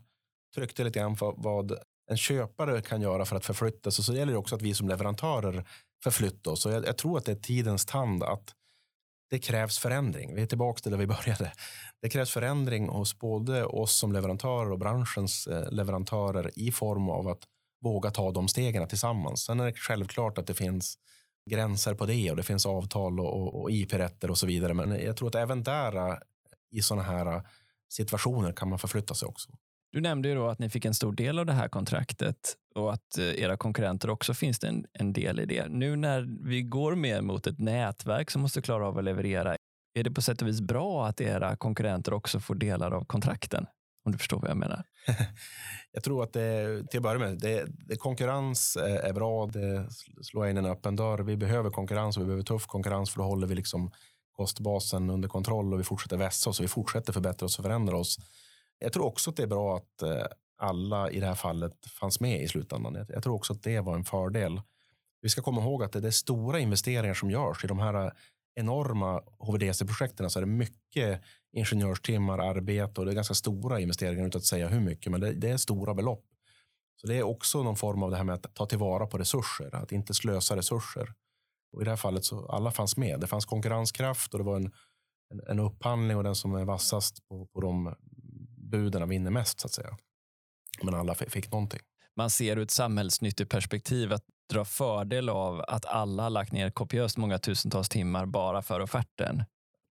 [0.55, 1.73] tryckte lite grann på vad
[2.11, 4.89] en köpare kan göra för att förflytta sig så gäller det också att vi som
[4.89, 5.65] leverantörer
[6.03, 6.67] förflyttar oss.
[6.67, 8.55] Och jag, jag tror att det är tidens tand att
[9.31, 10.35] det krävs förändring.
[10.35, 11.53] Vi är tillbaka till där vi började.
[12.03, 17.29] Det krävs förändring hos både oss som leverantörer och branschens eh, leverantörer i form av
[17.29, 17.43] att
[17.83, 19.45] våga ta de stegen tillsammans.
[19.45, 20.99] Sen är det självklart att det finns
[21.51, 24.75] gränser på det och det finns avtal och, och, och IP-rätter och så vidare.
[24.75, 26.17] Men jag tror att även där eh,
[26.71, 27.43] i sådana här eh,
[27.89, 29.51] situationer kan man förflytta sig också.
[29.93, 32.93] Du nämnde ju då att ni fick en stor del av det här kontraktet och
[32.93, 35.69] att eh, era konkurrenter också finns det en, en del i det.
[35.69, 39.57] Nu när vi går mer mot ett nätverk som måste klara av att leverera,
[39.95, 43.67] är det på sätt och vis bra att era konkurrenter också får delar av kontrakten?
[44.05, 44.85] Om du förstår vad jag menar.
[45.93, 49.47] jag tror att det, till att börja med, det, det, konkurrens eh, är bra.
[49.47, 49.89] Det
[50.23, 51.19] slår in en öppen dörr.
[51.19, 53.91] Vi behöver konkurrens och vi behöver tuff konkurrens för då håller vi liksom
[54.37, 57.97] kostbasen under kontroll och vi fortsätter vässa oss och vi fortsätter förbättra oss och förändra
[57.97, 58.19] oss.
[58.79, 60.27] Jag tror också att det är bra att eh,
[60.59, 63.07] alla i det här fallet fanns med i slutändan.
[63.09, 64.61] Jag tror också att det var en fördel.
[65.21, 68.11] Vi ska komma ihåg att det är stora investeringar som görs i de här eh,
[68.55, 70.31] enorma HVDC-projekten.
[70.31, 74.69] Så är det mycket ingenjörstimmar, arbete och det är ganska stora investeringar utan att säga
[74.69, 76.25] hur mycket, men det, det är stora belopp.
[77.01, 79.75] Så det är också någon form av det här med att ta tillvara på resurser,
[79.75, 81.15] att inte slösa resurser.
[81.73, 83.21] Och I det här fallet så alla fanns med.
[83.21, 84.73] Det fanns konkurrenskraft och det var en,
[85.31, 87.95] en, en upphandling och den som är vassast på, på de
[88.67, 89.97] buden vinner mest så att säga.
[90.83, 91.81] Men alla fick någonting.
[92.17, 96.71] Man ser ur ett samhällsnyttigt perspektiv att dra fördel av att alla har lagt ner
[96.71, 99.45] kopiöst många tusentals timmar bara för offerten.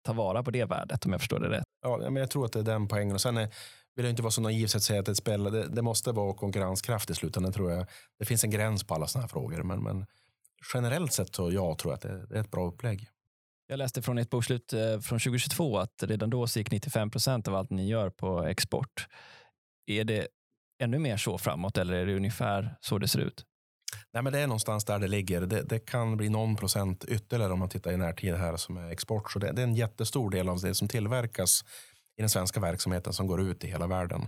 [0.03, 1.65] Ta vara på det värdet om jag förstår det rätt.
[1.83, 3.15] Ja, men jag tror att det är den poängen.
[3.15, 3.49] Och sen är,
[3.95, 6.35] vill jag inte vara så naiv att säga att ett spel, det, det, måste vara
[6.35, 7.53] konkurrenskraft i slutändan.
[7.53, 7.87] Tror jag.
[8.19, 9.63] Det finns en gräns på alla sådana här frågor.
[9.63, 10.07] Men, men
[10.75, 13.09] generellt sett så ja, tror jag att det, det är ett bra upplägg.
[13.67, 17.49] Jag läste från ett bokslut eh, från 2022 att redan då så gick 95 procent
[17.49, 19.07] av allt ni gör på export.
[19.87, 20.29] Är det
[20.83, 23.45] ännu mer så framåt eller är det ungefär så det ser ut?
[24.13, 25.41] Nej, men det är någonstans där det ligger.
[25.41, 28.91] Det, det, kan bli någon procent ytterligare om man tittar i närtid här som är
[28.91, 29.33] export.
[29.33, 31.65] Så det, det, är en jättestor del av det som tillverkas
[32.17, 34.23] i den svenska verksamheten som går ut i hela världen.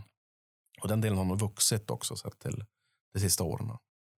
[0.83, 2.64] Och den delen har nog vuxit också sett till
[3.14, 3.70] de sista åren.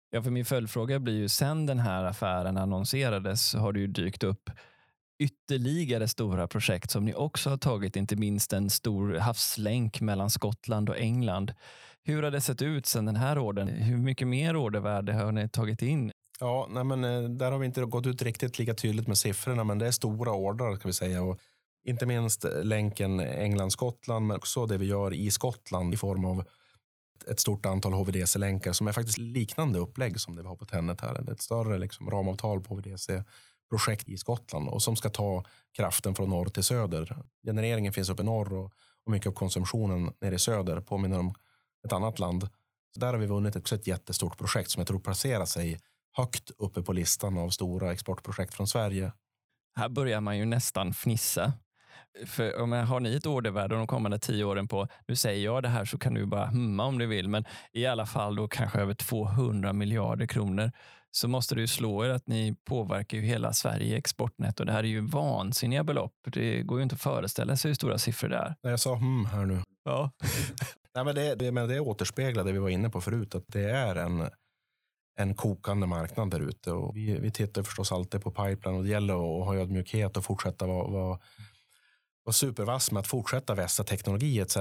[0.09, 4.23] Ja, för min följdfråga blir ju, sen den här affären annonserades har det ju dykt
[4.23, 4.49] upp
[5.19, 10.89] ytterligare stora projekt som ni också har tagit, inte minst en stor havslänk mellan Skottland
[10.89, 11.53] och England.
[12.03, 13.67] Hur har det sett ut sen den här orden?
[13.67, 16.11] Hur mycket mer ordervärde har ni tagit in?
[16.39, 19.63] Ja, nej men, eh, där har vi inte gått ut riktigt lika tydligt med siffrorna,
[19.63, 21.23] men det är stora ordrar kan vi säga.
[21.23, 21.39] Och
[21.85, 26.43] inte minst länken England-Skottland, men också det vi gör i Skottland i form av
[27.27, 31.01] ett stort antal HVDC-länkar som är faktiskt liknande upplägg som det vi har på Tennet
[31.01, 31.13] här.
[31.13, 33.23] Det är ett större liksom, ramavtal på HVDC
[33.69, 35.43] projekt i Skottland och som ska ta
[35.77, 37.17] kraften från norr till söder.
[37.45, 38.73] Genereringen finns uppe i norr och,
[39.05, 41.33] och mycket av konsumtionen nere i söder påminner om
[41.85, 42.49] ett annat land.
[42.93, 45.79] Så där har vi vunnit ett, ett jättestort projekt som jag tror placerar sig
[46.17, 49.11] högt uppe på listan av stora exportprojekt från Sverige.
[49.75, 51.53] Här börjar man ju nästan fnissa.
[52.25, 55.63] För om jag har ni ett ordervärde de kommande tio åren på, nu säger jag
[55.63, 58.47] det här så kan du bara humma om du vill, men i alla fall då
[58.47, 60.71] kanske över 200 miljarder kronor,
[61.11, 64.63] så måste det ju slå er att ni påverkar ju hela Sverige exportnetto.
[64.63, 66.13] Det här är ju vansinniga belopp.
[66.25, 68.55] Det går ju inte att föreställa sig hur stora siffror det är.
[68.61, 69.61] Jag sa hmm här nu.
[69.83, 70.11] Ja.
[70.95, 73.71] Nej, men det, det, men det återspeglar det vi var inne på förut, att det
[73.71, 74.29] är en,
[75.19, 76.71] en kokande marknad där ute.
[76.93, 80.67] Vi, vi tittar förstås alltid på pipeline och det gäller att ha ödmjukhet och fortsätta
[80.67, 81.19] vara, vara,
[82.23, 84.57] vara supervass med att fortsätta vässa teknologi etc.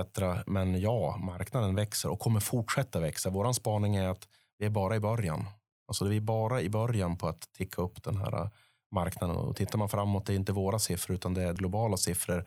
[0.47, 3.31] Men ja, marknaden växer och kommer fortsätta växa.
[3.31, 4.29] Vår spaning är att
[4.59, 5.45] vi är bara i början.
[5.87, 8.51] Alltså vi är bara i början på att ticka upp den här äh,
[8.95, 9.37] marknaden.
[9.37, 12.45] Och tittar man framåt, det är inte våra siffror utan det är globala siffror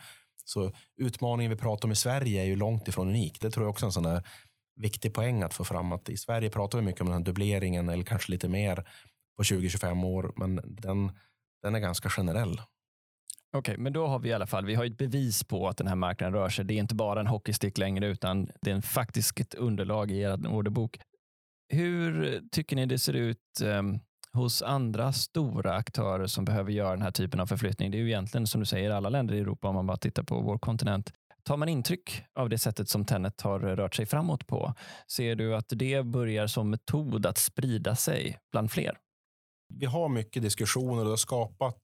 [0.49, 3.41] så utmaningen vi pratar om i Sverige är ju långt ifrån unik.
[3.41, 4.23] Det tror jag också är en sån där
[4.75, 5.91] viktig poäng att få fram.
[5.91, 8.75] att I Sverige pratar vi mycket om den här dubbleringen eller kanske lite mer
[9.37, 11.11] på 20-25 år, men den,
[11.61, 12.61] den är ganska generell.
[13.53, 15.77] Okej, okay, men då har vi i alla fall vi har ett bevis på att
[15.77, 16.65] den här marknaden rör sig.
[16.65, 20.47] Det är inte bara en hockeystick längre, utan det är faktiskt ett underlag i er
[20.47, 20.99] orderbok.
[21.69, 23.99] Hur tycker ni det ser ut um,
[24.33, 27.91] hos andra stora aktörer som behöver göra den här typen av förflyttning.
[27.91, 30.23] Det är ju egentligen som du säger alla länder i Europa om man bara tittar
[30.23, 31.13] på vår kontinent.
[31.43, 34.73] Tar man intryck av det sättet som Tenet har rört sig framåt på,
[35.07, 38.97] ser du att det börjar som metod att sprida sig bland fler?
[39.73, 41.75] Vi har mycket diskussioner och det har skapat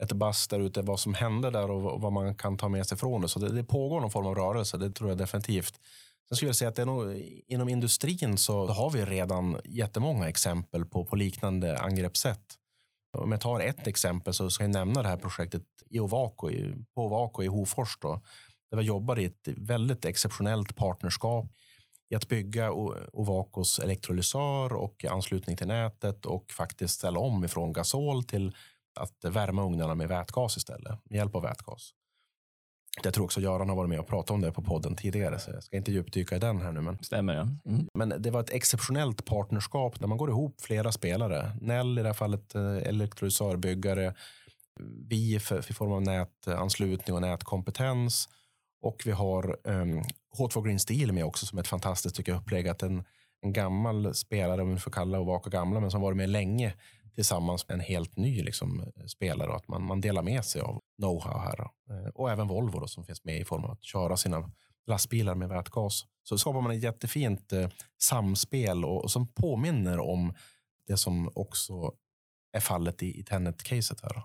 [0.00, 2.98] ett bass där ute vad som händer där och vad man kan ta med sig
[2.98, 3.28] från det.
[3.28, 5.80] Så det, det pågår någon form av rörelse, det tror jag definitivt.
[6.28, 10.28] Sen skulle jag säga att det är nog, inom industrin så har vi redan jättemånga
[10.28, 12.54] exempel på, på liknande angreppssätt.
[13.18, 16.50] Om jag tar ett exempel så ska jag nämna det här projektet i Ovako,
[16.94, 17.98] på Ovako i Hofors.
[18.00, 18.22] Då,
[18.70, 21.46] där vi jobbar i ett väldigt exceptionellt partnerskap
[22.10, 22.72] i att bygga
[23.12, 28.56] Ovakos elektrolysör och anslutning till nätet och faktiskt ställa om ifrån gasol till
[29.00, 31.94] att värma ugnarna med vätgas istället, med hjälp av vätgas.
[33.02, 35.50] Jag tror också Göran har varit med och pratat om det på podden tidigare, så
[35.50, 36.80] jag ska inte djupdyka i den här nu.
[36.80, 37.48] Men, Stämmer, ja.
[37.66, 37.86] Mm.
[37.94, 41.56] men det var ett exceptionellt partnerskap där man går ihop flera spelare.
[41.60, 44.14] Nell i det här fallet eh, elektrolysörbyggare,
[45.08, 45.34] vi
[45.68, 48.28] i form av nätanslutning och nätkompetens
[48.80, 50.02] och vi har um,
[50.38, 52.68] H2 Green Steel med också som ett fantastiskt tycker jag, upplägg.
[52.68, 53.04] Att en,
[53.42, 56.74] en gammal spelare, om vi får kalla och vaka gamla, men som varit med länge
[57.18, 60.80] tillsammans med en helt ny liksom, spelare och att man, man delar med sig av
[61.02, 61.60] know-how här.
[61.60, 64.50] Eh, och även Volvo då, som finns med i form av att köra sina
[64.86, 66.04] lastbilar med vätgas.
[66.22, 67.68] Så skapar man ett jättefint eh,
[68.02, 70.34] samspel och, och, som påminner om
[70.86, 71.92] det som också
[72.52, 74.00] är fallet i, i Tenet-caset.
[74.02, 74.22] här.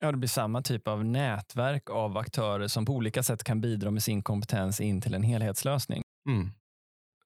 [0.00, 3.90] Ja, det blir samma typ av nätverk av aktörer som på olika sätt kan bidra
[3.90, 6.02] med sin kompetens in till en helhetslösning.
[6.28, 6.50] Mm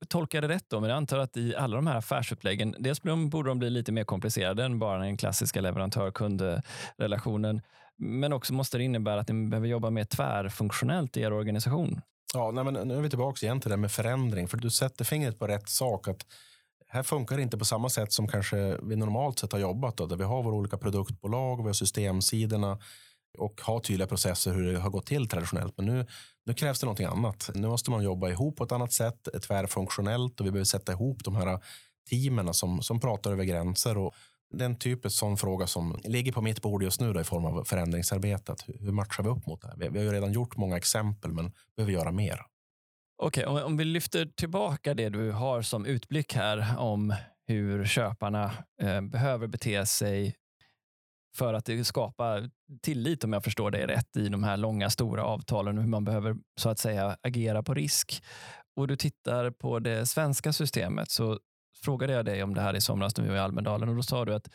[0.08, 0.80] tolkar det rätt då?
[0.80, 4.04] Men jag antar att i alla de här affärsuppläggen, dels borde de bli lite mer
[4.04, 7.60] komplicerade än bara den klassiska leverantör-kundrelationen.
[7.98, 12.00] Men också måste det innebära att ni behöver jobba mer tvärfunktionellt i er organisation.
[12.34, 14.48] Ja, nej, men nu är vi tillbaka igen till det med förändring.
[14.48, 16.08] För du sätter fingret på rätt sak.
[16.08, 16.26] att
[16.88, 19.96] här funkar det inte på samma sätt som kanske vi normalt sett har jobbat.
[19.96, 22.78] Då, där vi har våra olika produktbolag, vi har systemsidorna
[23.38, 25.74] och har tydliga processer hur det har gått till traditionellt.
[25.76, 26.06] Men nu,
[26.46, 27.50] nu krävs det någonting annat.
[27.54, 31.24] Nu måste man jobba ihop på ett annat sätt, tvärfunktionellt och vi behöver sätta ihop
[31.24, 31.60] de här
[32.10, 33.98] teamen som, som pratar över gränser.
[33.98, 34.14] Och
[34.50, 37.24] det är en typisk sån fråga som ligger på mitt bord just nu då, i
[37.24, 38.64] form av förändringsarbetet.
[38.66, 39.76] Hur matchar vi upp mot det här?
[39.76, 42.40] Vi, vi har ju redan gjort många exempel, men behöver göra mer.
[43.22, 47.14] Okej, okay, om vi lyfter tillbaka det du har som utblick här om
[47.46, 50.36] hur köparna eh, behöver bete sig
[51.36, 52.48] för att skapa
[52.82, 56.04] tillit, om jag förstår dig rätt, i de här långa, stora avtalen och hur man
[56.04, 58.22] behöver så att säga agera på risk.
[58.76, 61.38] och du tittar på det svenska systemet så
[61.84, 64.02] frågade jag dig om det här i somras när vi var i Almedalen och då
[64.02, 64.48] sa du att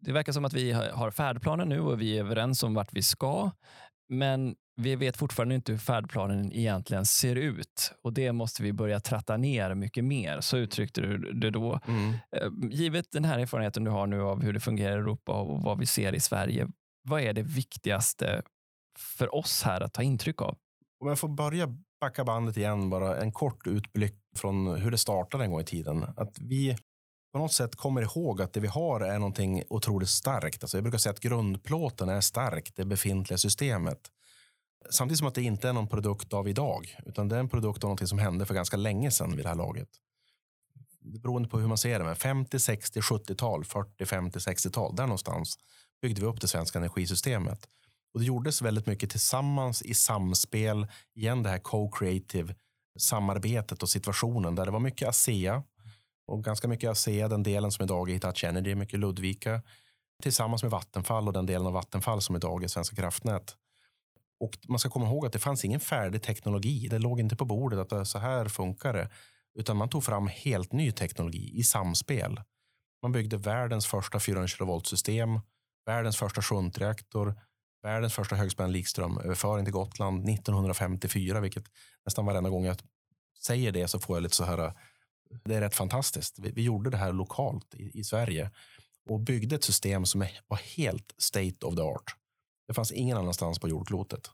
[0.00, 3.02] det verkar som att vi har färdplanen nu och vi är överens om vart vi
[3.02, 3.50] ska.
[4.12, 9.00] Men vi vet fortfarande inte hur färdplanen egentligen ser ut och det måste vi börja
[9.00, 10.40] tratta ner mycket mer.
[10.40, 11.80] Så uttryckte du det då.
[11.88, 12.12] Mm.
[12.12, 15.62] Eh, givet den här erfarenheten du har nu av hur det fungerar i Europa och
[15.62, 16.68] vad vi ser i Sverige,
[17.08, 18.42] vad är det viktigaste
[18.98, 20.56] för oss här att ta intryck av?
[21.00, 25.44] Om jag får börja backa bandet igen, bara en kort utblick från hur det startade
[25.44, 26.04] en gång i tiden.
[26.16, 26.76] Att vi
[27.32, 30.62] på något sätt kommer ihåg att det vi har är någonting otroligt starkt.
[30.62, 33.98] Alltså jag brukar säga att grundplåten är stark, det befintliga systemet.
[34.90, 37.84] Samtidigt som att det inte är någon produkt av idag, utan det är en produkt
[37.84, 39.88] av någonting som hände för ganska länge sedan vid det här laget.
[41.00, 45.58] Beroende på hur man ser det, men 50, 60, 70-tal, 40, 50, 60-tal, där någonstans
[46.02, 47.68] byggde vi upp det svenska energisystemet.
[48.14, 52.54] Och det gjordes väldigt mycket tillsammans i samspel, igen det här co-creative
[52.98, 55.62] samarbetet och situationen där det var mycket ASEA
[56.26, 59.62] och ganska mycket ASEA, den delen som idag är Hitachi Energy, mycket Ludvika,
[60.22, 63.56] tillsammans med Vattenfall och den delen av Vattenfall som idag är Svenska kraftnät.
[64.40, 66.88] Och man ska komma ihåg att det fanns ingen färdig teknologi.
[66.90, 69.10] Det låg inte på bordet att så här funkar det.
[69.54, 72.40] Utan man tog fram helt ny teknologi i samspel.
[73.02, 75.40] Man byggde världens första 400 kV-system,
[75.86, 77.34] världens första shuntreaktor,
[77.82, 81.64] världens första högspänd likströmöverföring till Gotland 1954, vilket
[82.04, 82.76] nästan varenda gång jag
[83.46, 84.72] säger det så får jag lite så här.
[85.44, 86.38] Det är rätt fantastiskt.
[86.38, 88.50] Vi, vi gjorde det här lokalt i, i, Sverige
[89.10, 92.16] och byggde ett system som var helt state of the art.
[92.68, 94.30] Det fanns ingen annanstans på jordklotet.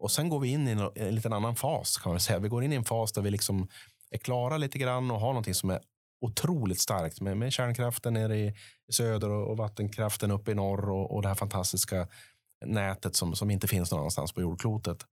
[0.00, 2.38] Och sen går vi in i en, en liten annan fas kan man säga.
[2.38, 3.68] Vi går in i en fas där vi liksom
[4.10, 5.80] är klara lite grann och har någonting som är
[6.20, 8.54] otroligt starkt med, med kärnkraften nere i
[8.92, 12.08] söder och, och vattenkraften uppe i norr och, och det här fantastiska
[12.64, 15.06] nätet som, som inte finns någon annanstans på jordklotet.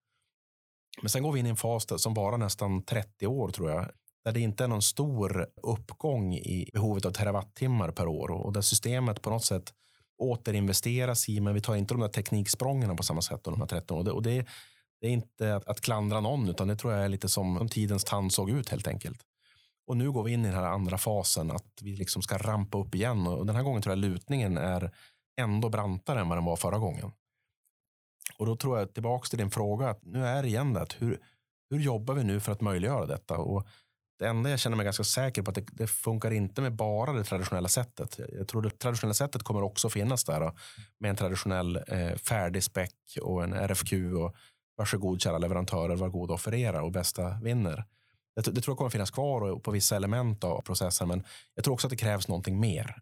[1.03, 3.90] Men sen går vi in i en fas som varar nästan 30 år tror jag.
[4.24, 8.61] Där det inte är någon stor uppgång i behovet av terawattimmar per år och där
[8.61, 9.74] systemet på något sätt
[10.18, 13.44] återinvesteras i, men vi tar inte de där tekniksprången på samma sätt.
[13.44, 14.12] De här 13 åren.
[14.12, 14.46] Och det,
[15.00, 17.68] det är inte att, att, klandra någon, utan det tror jag är lite som, som
[17.68, 19.20] tidens tand såg ut helt enkelt.
[19.87, 22.78] Och nu går vi in i den här andra fasen, att vi liksom ska rampa
[22.78, 23.26] upp igen.
[23.26, 24.90] Och den här gången tror jag lutningen är
[25.40, 27.12] ändå brantare än vad den var förra gången.
[28.38, 31.20] Och då tror jag tillbaka till din fråga, att nu är det igen det, hur,
[31.70, 33.38] hur jobbar vi nu för att möjliggöra detta?
[33.38, 33.66] Och
[34.20, 37.12] det enda jag känner mig ganska säker på att det, det, funkar inte med bara
[37.12, 38.20] det traditionella sättet.
[38.38, 40.52] Jag tror det traditionella sättet kommer också finnas där
[40.98, 44.35] med en traditionell eh, färdig späck och en RFQ och
[44.76, 47.85] varsågod kära leverantörer, var god och offerera och bästa vinner.
[48.37, 51.74] Det, det tror jag kommer finnas kvar på vissa element av processen, men jag tror
[51.74, 52.96] också att det krävs någonting mer.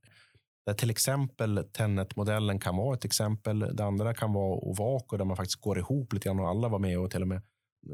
[0.66, 3.58] Där till exempel Tenet-modellen kan vara ett exempel.
[3.58, 6.78] Det andra kan vara Ovako där man faktiskt går ihop lite grann och alla var
[6.78, 7.42] med och till och med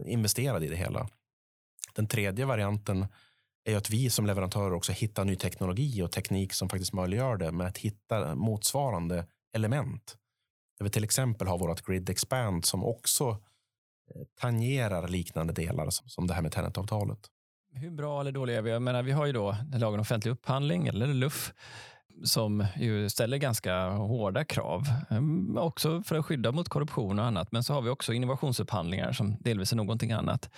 [0.06, 1.08] investerade i det hela.
[1.96, 3.07] Den tredje varianten
[3.64, 7.52] är att vi som leverantörer också hittar ny teknologi och teknik som faktiskt möjliggör det
[7.52, 10.16] med att hitta motsvarande element.
[10.78, 13.28] Där vi till exempel har vårt Grid Expand som också
[14.14, 17.30] eh, tangerar liknande delar som det här med Tenet-avtalet.
[17.72, 18.70] Hur bra eller dåliga är vi?
[18.70, 21.52] Jag menar, vi har ju då lagen om offentlig upphandling, eller LUF,
[22.24, 27.52] som ju ställer ganska hårda krav, ehm, också för att skydda mot korruption och annat.
[27.52, 30.50] Men så har vi också innovationsupphandlingar som delvis är någonting annat.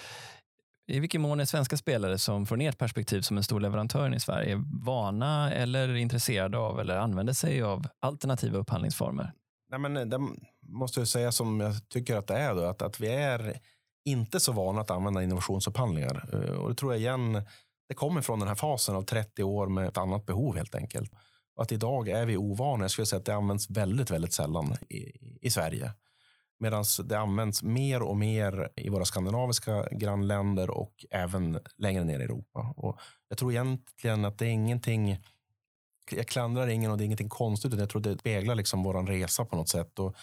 [0.88, 4.20] I vilken mån är svenska spelare som från ert perspektiv som en stor leverantör i
[4.20, 9.32] Sverige vana eller intresserade av eller använder sig av alternativa upphandlingsformer?
[9.70, 10.20] Nej, men eh, det
[10.62, 12.54] måste jag säga som jag tycker att det är.
[12.54, 13.60] Då, att, att vi är
[14.04, 16.28] inte så vana att använda innovationsupphandlingar.
[16.32, 17.42] Eh, och det tror jag igen,
[17.88, 21.12] det kommer från den här fasen av 30 år med ett annat behov helt enkelt.
[21.56, 22.84] Och att idag är vi ovana.
[22.84, 25.12] Jag skulle säga att det används väldigt, väldigt sällan i,
[25.46, 25.92] i Sverige.
[26.58, 32.22] Medan det används mer och mer i våra skandinaviska grannländer och även längre ner i
[32.22, 32.74] Europa.
[32.76, 35.18] Och jag tror egentligen att det är ingenting
[36.10, 37.78] jag klandrar ingen och det är ingenting konstigt.
[37.78, 39.98] Jag tror det speglar liksom vår resa på något sätt.
[39.98, 40.16] Och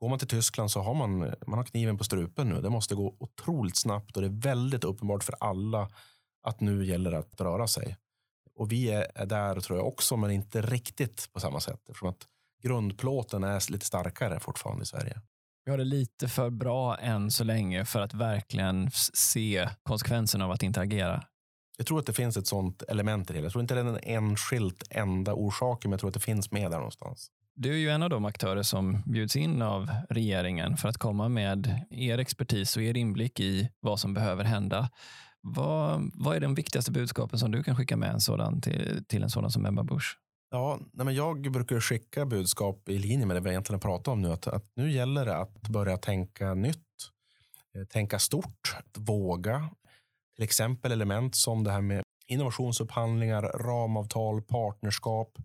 [0.00, 2.60] går man till Tyskland så har man, man har kniven på strupen nu.
[2.60, 5.90] Det måste gå otroligt snabbt och det är väldigt uppenbart för alla
[6.42, 7.96] att nu gäller det att röra sig.
[8.54, 11.80] Och vi är där tror jag också, men inte riktigt på samma sätt.
[11.88, 12.26] Eftersom att
[12.62, 15.20] grundplåten är lite starkare fortfarande i Sverige.
[15.68, 20.50] Vi har det lite för bra än så länge för att verkligen se konsekvenserna av
[20.50, 21.22] att inte agera.
[21.76, 23.40] Jag tror att det finns ett sånt element i det.
[23.40, 26.50] Jag tror inte det är den enskilt enda orsaken, men jag tror att det finns
[26.50, 27.30] med där någonstans.
[27.54, 31.28] Du är ju en av de aktörer som bjuds in av regeringen för att komma
[31.28, 34.90] med er expertis och er inblick i vad som behöver hända.
[35.40, 39.22] Vad, vad är de viktigaste budskapen som du kan skicka med en sådan till, till
[39.22, 40.18] en sådan som Ebba Busch?
[40.50, 44.22] Ja, nej men jag brukar skicka budskap i linje med det vi egentligen pratar om
[44.22, 44.32] nu.
[44.32, 46.86] Att, att nu gäller det att börja tänka nytt,
[47.74, 49.70] eh, tänka stort, våga.
[50.34, 55.38] till exempel element som det här med innovationsupphandlingar, ramavtal, partnerskap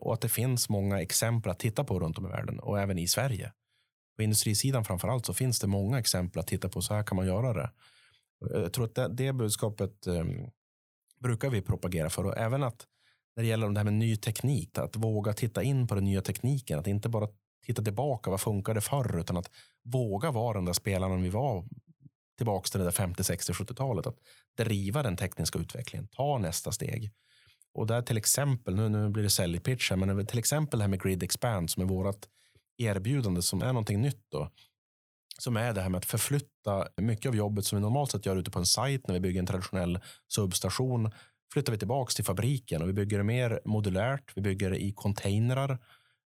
[0.00, 2.98] och att det finns många exempel att titta på runt om i världen och även
[2.98, 3.52] i Sverige.
[4.16, 6.82] På industrisidan framför allt så finns det många exempel att titta på.
[6.82, 7.70] Så här kan man göra det.
[8.50, 10.24] Jag tror att det, det budskapet eh,
[11.20, 12.86] brukar vi propagera för och även att
[13.36, 16.22] när det gäller det här med ny teknik, att våga titta in på den nya
[16.22, 17.28] tekniken, att inte bara
[17.66, 19.50] titta tillbaka, vad funkade förr, utan att
[19.84, 21.64] våga vara den där spelaren vi var
[22.36, 24.06] tillbaka till det där 50, 60, 70-talet.
[24.06, 24.18] Att
[24.56, 27.10] driva den tekniska utvecklingen, ta nästa steg.
[27.74, 30.88] Och där till exempel, nu, nu blir det säljpitch här, men till exempel det här
[30.88, 32.26] med Grid Expand som är vårt
[32.78, 34.50] erbjudande som är någonting nytt då.
[35.38, 38.36] Som är det här med att förflytta mycket av jobbet som vi normalt sett gör
[38.36, 41.10] ute på en sajt när vi bygger en traditionell substation
[41.52, 44.32] flyttar vi tillbaka till fabriken och vi bygger det mer modulärt.
[44.34, 45.78] Vi bygger det i containrar.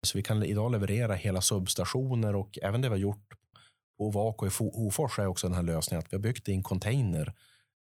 [0.03, 3.35] Så vi kan idag leverera hela substationer och även det vi har gjort
[3.99, 6.63] på Ovako i Hofors är också den här lösningen att vi har byggt i en
[6.63, 7.35] container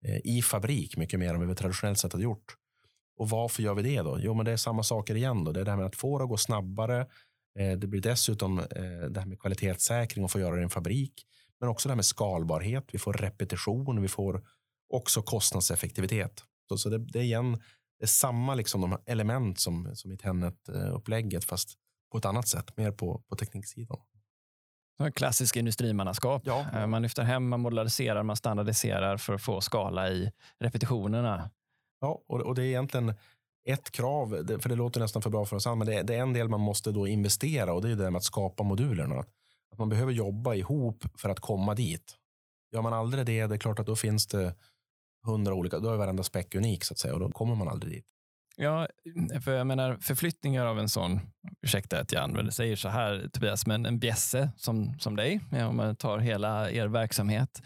[0.04, 2.54] eh, i fabrik mycket mer än vad vi traditionellt sett har gjort.
[3.18, 4.18] Och varför gör vi det då?
[4.20, 5.44] Jo, men det är samma saker igen.
[5.44, 5.52] Då.
[5.52, 7.00] Det är det här med att få det att gå snabbare.
[7.58, 8.64] Eh, det blir dessutom eh,
[9.10, 11.12] det här med kvalitetssäkring och få göra det i en fabrik.
[11.60, 12.84] Men också det här med skalbarhet.
[12.92, 14.02] Vi får repetition.
[14.02, 14.42] Vi får
[14.88, 16.44] också kostnadseffektivitet.
[16.68, 17.52] Så, så det, det, är igen
[17.98, 21.74] det är samma liksom de element som, som i Tenet-upplägget fast
[22.12, 23.98] på ett annat sätt, mer på, på tekniksidan.
[25.14, 26.42] Klassisk industrimannaskap.
[26.44, 26.66] Ja.
[26.74, 31.50] Eh, man lyfter hem, man modulariserar, man standardiserar för att få skala i repetitionerna.
[32.00, 33.14] Ja, och, och det är egentligen
[33.68, 34.28] ett krav,
[34.60, 36.48] för det låter nästan för bra för oss men det är, det är en del
[36.48, 39.24] man måste då investera och det är det med att skapa modulerna.
[39.72, 42.16] Att man behöver jobba ihop för att komma dit.
[42.72, 44.54] Gör man aldrig det, det är klart att då finns det
[45.26, 47.92] hundra olika, då är varenda späck unik så att säga och då kommer man aldrig
[47.92, 48.06] dit.
[48.60, 51.20] Ja, mm, för jag menar förflyttningar av en sån,
[51.62, 55.76] ursäkta att jag använder, säger så här Tobias, men en bjässe som, som dig, om
[55.76, 57.62] man tar hela er verksamhet,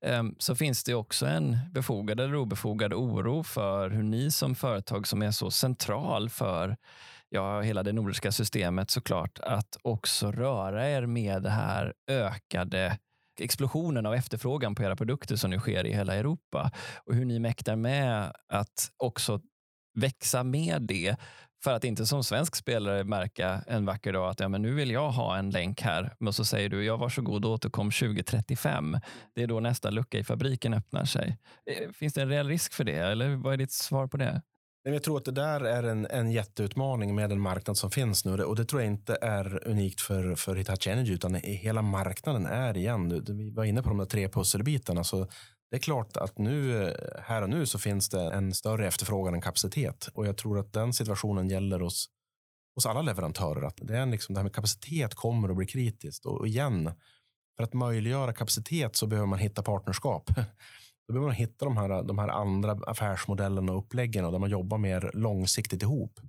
[0.00, 5.06] ehm, så finns det också en befogad eller obefogad oro för hur ni som företag
[5.06, 6.76] som är så central för
[7.28, 12.98] ja, hela det nordiska systemet såklart, att också röra er med det här ökade
[13.40, 16.70] explosionen av efterfrågan på era produkter som nu sker i hela Europa
[17.06, 19.40] och hur ni mäktar med att också
[19.94, 21.16] växa med det
[21.64, 24.90] för att inte som svensk spelare märka en vacker dag att ja, men nu vill
[24.90, 26.14] jag ha en länk här.
[26.18, 28.96] Men så säger du, ja varsågod återkom 2035.
[29.34, 31.38] Det är då nästa lucka i fabriken öppnar sig.
[31.70, 32.98] Eh, finns det en reell risk för det?
[32.98, 34.42] Eller vad är ditt svar på det?
[34.88, 38.44] Jag tror att det där är en, en jätteutmaning med den marknad som finns nu.
[38.44, 42.76] Och det tror jag inte är unikt för, för Hitachi Energy, utan hela marknaden är
[42.76, 43.24] igen.
[43.28, 45.04] Vi var inne på de där tre pusselbitarna.
[45.04, 45.28] Så
[45.70, 49.40] det är klart att nu, här och nu så finns det en större efterfrågan än
[49.40, 50.08] kapacitet.
[50.14, 52.06] Och jag tror att den situationen gäller hos,
[52.74, 53.62] hos alla leverantörer.
[53.62, 56.26] Att det, är liksom, det här med kapacitet kommer att bli kritiskt.
[56.26, 56.90] Och igen,
[57.56, 60.30] för att möjliggöra kapacitet så behöver man hitta partnerskap.
[61.08, 64.78] Då behöver man hitta de här, de här andra affärsmodellerna och uppläggen där man jobbar
[64.78, 66.20] mer långsiktigt ihop.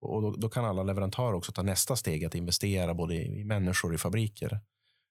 [0.00, 3.44] Och då, då, kan alla leverantörer också ta nästa steg att investera både i, i
[3.44, 4.60] människor och i fabriker.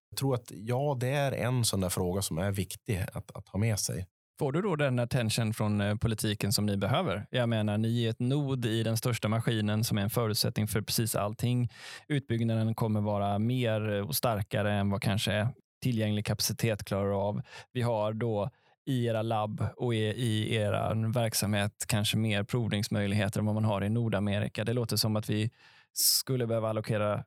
[0.09, 3.49] Jag tror att ja, det är en sån där fråga som är viktig att, att
[3.49, 4.05] ha med sig.
[4.39, 7.25] Får du då den attention från eh, politiken som ni behöver?
[7.29, 10.81] Jag menar, ni är ett nod i den största maskinen som är en förutsättning för
[10.81, 11.69] precis allting.
[12.07, 15.47] Utbyggnaden kommer vara mer och starkare än vad kanske
[15.81, 17.41] tillgänglig kapacitet klarar av.
[17.71, 18.49] Vi har då
[18.85, 23.89] i era labb och i er verksamhet kanske mer provningsmöjligheter än vad man har i
[23.89, 24.63] Nordamerika.
[24.63, 25.51] Det låter som att vi
[25.93, 27.23] skulle behöva allokera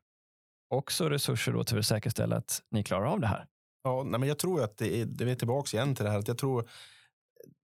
[0.69, 3.45] också resurser då till att säkerställa att ni klarar av det här.
[3.83, 6.19] Ja, nej, men jag tror att det är, det är tillbaka igen till det här
[6.19, 6.69] att jag tror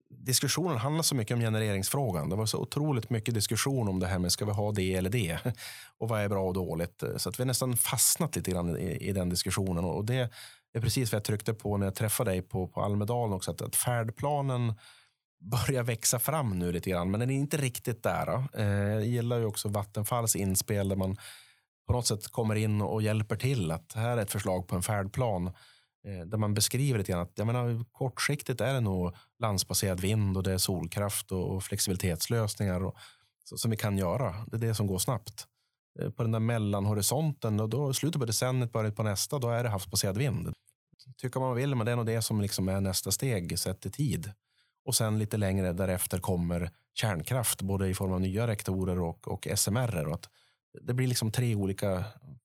[0.09, 2.29] diskussionen handlar så mycket om genereringsfrågan.
[2.29, 5.09] Det var så otroligt mycket diskussion om det här med ska vi ha det eller
[5.09, 5.39] det
[5.97, 7.03] och vad är bra och dåligt.
[7.17, 10.29] Så att vi har nästan fastnat lite grann i, i den diskussionen och det
[10.75, 13.51] det är precis vad jag tryckte på när jag träffade dig på, på Almedalen också,
[13.51, 14.73] att, att färdplanen
[15.39, 18.47] börjar växa fram nu lite grann, men den är inte riktigt där.
[18.53, 21.17] Eh, jag gillar ju också Vattenfalls inspel där man
[21.87, 24.81] på något sätt kommer in och hjälper till att här är ett förslag på en
[24.81, 25.47] färdplan
[26.07, 30.37] eh, där man beskriver lite grann att jag menar, kortsiktigt är det nog landsbaserad vind
[30.37, 32.95] och det är solkraft och, och flexibilitetslösningar och,
[33.43, 34.35] så, som vi kan göra.
[34.47, 35.47] Det är det som går snabbt.
[35.99, 39.63] Eh, på den där mellanhorisonten och då slutet på decenniet, början på nästa, då är
[39.63, 40.55] det havsbaserad vind
[41.17, 43.85] tycka vad man vill, men det är nog det som liksom är nästa steg sett
[43.85, 44.31] i tid.
[44.85, 49.47] Och sen lite längre därefter kommer kärnkraft, både i form av nya rektorer och, och
[49.55, 50.07] SMR.
[50.07, 50.29] Och att
[50.81, 52.03] det blir liksom tre olika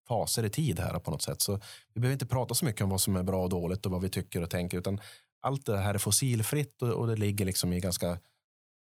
[0.08, 1.40] faser i tid här på något sätt.
[1.40, 1.60] Så
[1.94, 4.02] vi behöver inte prata så mycket om vad som är bra och dåligt och vad
[4.02, 5.00] vi tycker och tänker, utan
[5.40, 8.18] allt det här är fossilfritt och, och det ligger liksom i ganska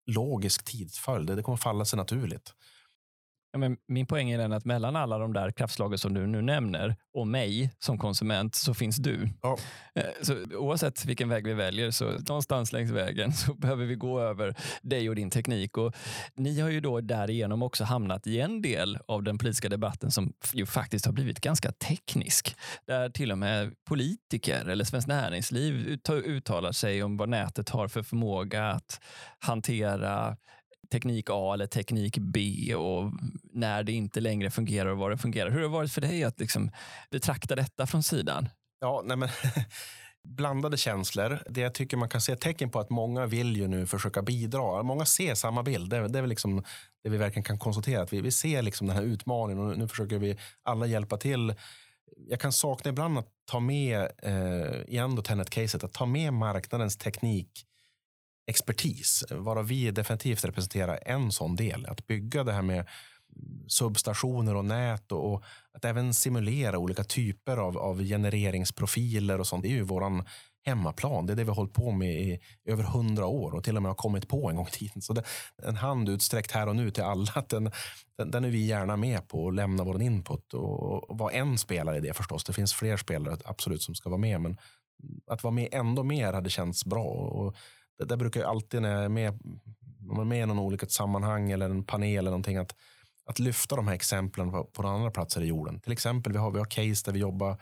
[0.06, 1.36] logisk tidsföljd.
[1.36, 2.54] Det kommer falla sig naturligt.
[3.52, 6.42] Ja, men min poäng är den att mellan alla de där kraftslagen som du nu
[6.42, 9.30] nämner och mig som konsument så finns du.
[9.42, 9.58] Ja.
[9.96, 14.20] Eh, så oavsett vilken väg vi väljer, så någonstans längs vägen så behöver vi gå
[14.20, 15.78] över dig och din teknik.
[15.78, 15.96] Och
[16.36, 20.34] ni har ju då därigenom också hamnat i en del av den politiska debatten som
[20.54, 22.56] ju faktiskt har blivit ganska teknisk.
[22.88, 28.04] Där till och med politiker eller Svenskt Näringsliv uttalar sig om vad nätet har för
[28.04, 29.02] förmåga att
[29.40, 30.38] hantera
[30.92, 33.12] teknik A eller teknik B och
[33.54, 35.50] när det inte längre fungerar och var det fungerar.
[35.50, 36.72] Hur har det varit för dig att liksom
[37.12, 38.50] betrakta detta från sidan?
[38.82, 39.30] Ja, nej men,
[40.28, 41.40] blandade känslor.
[41.50, 44.84] Det jag tycker man kan se tecken på att många vill ju nu försöka bidra.
[44.84, 45.90] Många ser samma bild.
[45.90, 46.64] Det, det är väl liksom
[47.04, 48.02] det vi verkligen kan konstatera.
[48.02, 51.54] Att vi, vi ser liksom den här utmaningen och nu försöker vi alla hjälpa till.
[52.30, 56.98] Jag kan sakna ibland att ta med, eh, igen då Tenet-caset, att ta med marknadens
[56.98, 57.66] teknik
[58.50, 61.86] expertis, varav vi definitivt representerar en sån del.
[61.86, 62.88] Att bygga det här med
[63.68, 65.44] substationer och nät och, och
[65.74, 69.64] att även simulera olika typer av, av genereringsprofiler och sånt.
[69.64, 70.26] Det är ju våran
[70.66, 71.26] hemmaplan.
[71.26, 73.82] Det är det vi har hållit på med i över hundra år och till och
[73.82, 75.02] med har kommit på en gång i tiden.
[75.02, 75.24] Så det,
[75.64, 77.72] en hand utsträckt här och nu till alla, den,
[78.18, 81.58] den, den är vi gärna med på och lämna vår input och, och vara en
[81.58, 82.44] spelare i det förstås.
[82.44, 84.58] Det finns fler spelare absolut som ska vara med, men
[85.28, 87.06] att vara med ändå mer hade känts bra.
[87.06, 87.56] Och
[88.00, 89.30] det där brukar jag alltid när jag är med,
[90.10, 92.76] om jag är med i någon olika sammanhang eller en panel eller någonting, att,
[93.26, 95.80] att lyfta de här exemplen på, på andra platser i jorden.
[95.80, 97.62] Till exempel, vi har, vi har case där vi jobbar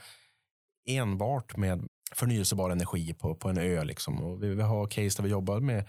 [0.88, 3.84] enbart med förnyelsebar energi på, på en ö.
[3.84, 4.24] Liksom.
[4.24, 5.88] Och vi, vi har case där vi jobbar med,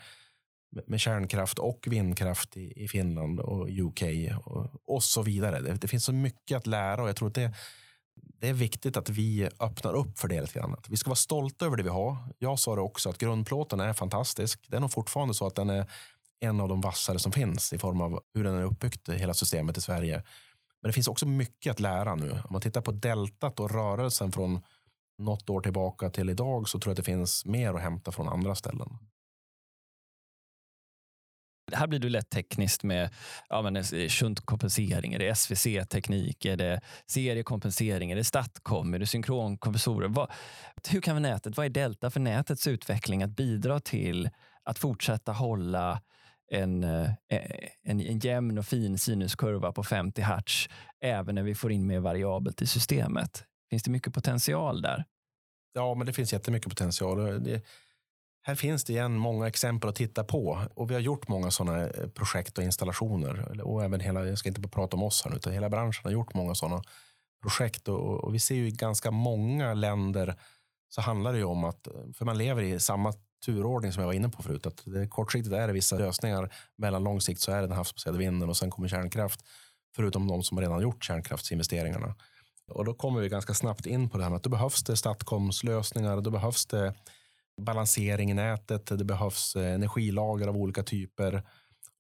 [0.87, 4.03] med kärnkraft och vindkraft i, i Finland och UK
[4.45, 5.61] och, och så vidare.
[5.61, 7.55] Det, det, finns så mycket att lära och jag tror att det,
[8.23, 10.77] det är viktigt att vi öppnar upp för det lite grann.
[10.89, 12.17] Vi ska vara stolta över det vi har.
[12.39, 14.65] Jag sa det också att grundplåten är fantastisk.
[14.69, 15.91] Det är nog fortfarande så att den är
[16.41, 19.79] en av de vassare som finns i form av hur den är uppbyggt, hela systemet
[19.79, 20.23] i Sverige.
[20.83, 22.31] Men det finns också mycket att lära nu.
[22.31, 24.61] Om man tittar på deltat och rörelsen från
[25.19, 28.29] något år tillbaka till idag så tror jag att det finns mer att hämta från
[28.29, 28.99] andra ställen.
[31.73, 33.11] Här blir det lätt tekniskt med
[33.49, 40.09] ja, men shuntkompensering, är det SVC-teknik, är det seriekompensering, är det statcom, är det synkronkompressorer?
[40.09, 40.31] Vad,
[40.89, 44.31] hur kan vi nätet, vad är delta för nätets utveckling att bidra till
[44.63, 46.03] att fortsätta hålla
[46.51, 47.11] en, eh,
[47.83, 50.69] en, en jämn och fin sinuskurva på 50 hertz
[51.01, 53.45] även när vi får in mer variabelt i systemet?
[53.71, 55.05] Finns det mycket potential där?
[55.73, 57.45] Ja, men det finns jättemycket potential.
[57.45, 57.63] Det,
[58.49, 61.89] här finns det igen många exempel att titta på och vi har gjort många sådana
[61.89, 63.63] eh, projekt och installationer.
[63.63, 66.01] Och även hela, jag ska inte bara prata om oss här, nu, utan hela branschen
[66.05, 66.83] har gjort många sådana
[67.43, 70.37] projekt och, och vi ser ju i ganska många länder
[70.89, 73.13] så handlar det ju om att, eh, för man lever i samma
[73.45, 77.05] turordning som jag var inne på förut, att det, kortsiktigt är det vissa lösningar, mellan
[77.05, 79.41] lång sikt så är det den havsbaserade vinden och sen kommer kärnkraft,
[79.97, 82.15] förutom de som redan gjort kärnkraftsinvesteringarna.
[82.69, 84.97] Och då kommer vi ganska snabbt in på det här med att då behövs det
[84.97, 86.95] Statcoms lösningar, då behövs det
[87.59, 91.43] balansering i nätet, det behövs eh, energilager av olika typer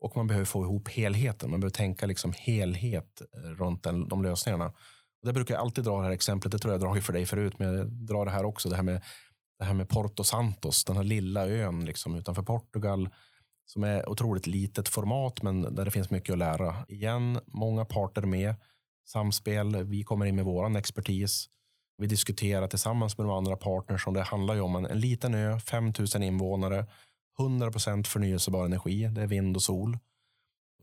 [0.01, 1.51] och man behöver få ihop helheten.
[1.51, 4.67] Man behöver tänka liksom helhet eh, runt den, de lösningarna.
[5.21, 7.27] Och det brukar jag alltid dra det här exemplet, det tror jag dragit för dig
[7.27, 9.03] förut, men jag drar det här också, det här med,
[9.59, 13.09] det här med Porto Santos, den här lilla ön liksom utanför Portugal
[13.67, 16.77] som är otroligt litet format, men där det finns mycket att lära.
[16.89, 18.55] Igen, många parter med,
[19.09, 21.49] samspel, vi kommer in med vår expertis
[21.99, 25.34] vi diskuterar tillsammans med de andra partners om det handlar ju om en, en liten
[25.34, 26.86] ö, 5000 invånare,
[27.38, 29.99] 100% förnyelsebar energi, det är vind och sol.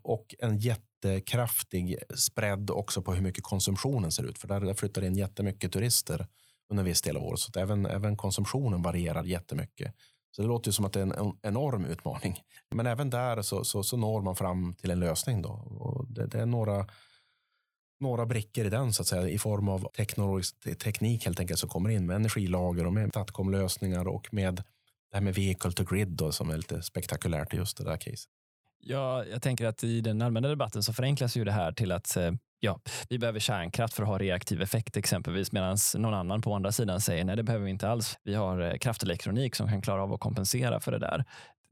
[0.03, 4.37] Och en jättekraftig spread också på hur mycket konsumtionen ser ut.
[4.37, 6.27] För där, där flyttar in jättemycket turister
[6.69, 7.39] under en viss del av året.
[7.39, 9.95] Så även, även konsumtionen varierar jättemycket.
[10.31, 12.39] Så det låter som att det är en enorm utmaning.
[12.71, 15.41] Men även där så, så, så når man fram till en lösning.
[15.41, 15.49] Då.
[15.49, 16.87] Och det, det är några
[18.05, 21.69] några brickor i den så att säga i form av teknologisk teknik helt enkelt som
[21.69, 24.55] kommer in med energilager och med Tatcom-lösningar och med
[25.11, 27.97] det här med vehicle to grid då, som är lite spektakulärt i just det där
[27.97, 28.29] caset.
[28.79, 32.17] Ja, jag tänker att i den allmänna debatten så förenklas ju det här till att
[32.17, 32.79] eh, ja,
[33.09, 37.01] vi behöver kärnkraft för att ha reaktiv effekt exempelvis, medan någon annan på andra sidan
[37.01, 38.17] säger nej, det behöver vi inte alls.
[38.23, 41.25] Vi har eh, kraftelektronik som kan klara av att kompensera för det där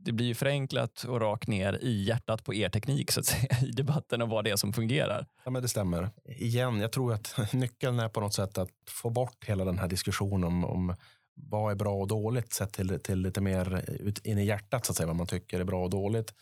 [0.06, 3.58] det blir ju förenklat och rakt ner i hjärtat på er teknik så att säga,
[3.62, 5.28] i debatten om vad det är som fungerar.
[5.43, 6.10] Ja, men det stämmer.
[6.26, 9.88] Igen, jag tror att nyckeln är på något sätt att få bort hela den här
[9.88, 10.95] diskussionen om, om
[11.36, 14.91] vad är bra och dåligt sett till, till lite mer ut, in i hjärtat, så
[14.91, 16.34] att säga, vad man tycker är bra och dåligt.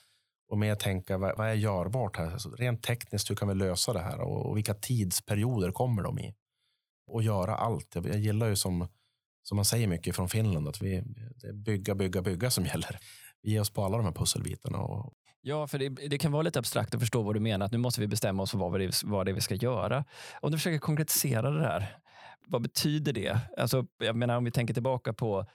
[0.50, 2.32] Och mer tänka, vad, vad är görbart här?
[2.32, 4.20] Alltså, rent tekniskt, hur kan vi lösa det här?
[4.22, 6.34] Och, och vilka tidsperioder kommer de i?
[7.08, 7.96] Och göra allt.
[7.96, 8.88] Jag, jag gillar ju som,
[9.44, 11.04] som man säger mycket från Finland, att vi,
[11.42, 13.00] det är bygga, bygga, bygga som gäller
[13.44, 14.78] Ge oss på alla de här pusselbitarna.
[14.78, 15.14] Och...
[15.42, 17.66] Ja, för det, det, kan vara lite abstrakt att förstå vad du menar.
[17.66, 20.06] Att nu måste vi bestämma oss för vad, det, vad det är vi ska göra.
[20.42, 21.98] Om du försöker konkretisera det där,
[22.48, 23.40] vad betyder det?
[23.58, 25.46] Alltså, jag menar, om vi tänker tillbaka på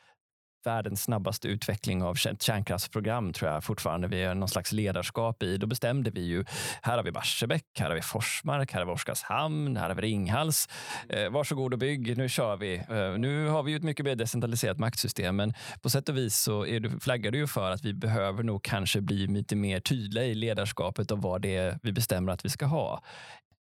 [0.67, 5.57] världens snabbaste utveckling av kärnkraftsprogram tror jag fortfarande vi är någon slags ledarskap i.
[5.57, 6.45] Då bestämde vi ju,
[6.83, 10.03] här har vi Barsebäck, här har vi Forsmark, här har vi Oskarshamn, här har vi
[10.03, 10.69] Ringhals.
[11.09, 12.77] Eh, varsågod och bygg, nu kör vi.
[12.77, 16.37] Eh, nu har vi ju ett mycket mer decentraliserat maktsystem, men på sätt och vis
[16.37, 19.81] så är du, flaggar du ju för att vi behöver nog kanske bli lite mer
[19.81, 23.03] tydliga i ledarskapet av vad det är vi bestämmer att vi ska ha.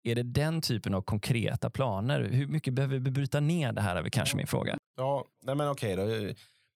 [0.07, 2.21] Är det den typen av konkreta planer?
[2.21, 3.97] Hur mycket behöver vi bryta ner det här?
[3.97, 4.77] är kanske min fråga.
[4.97, 6.03] Ja, nej men okej då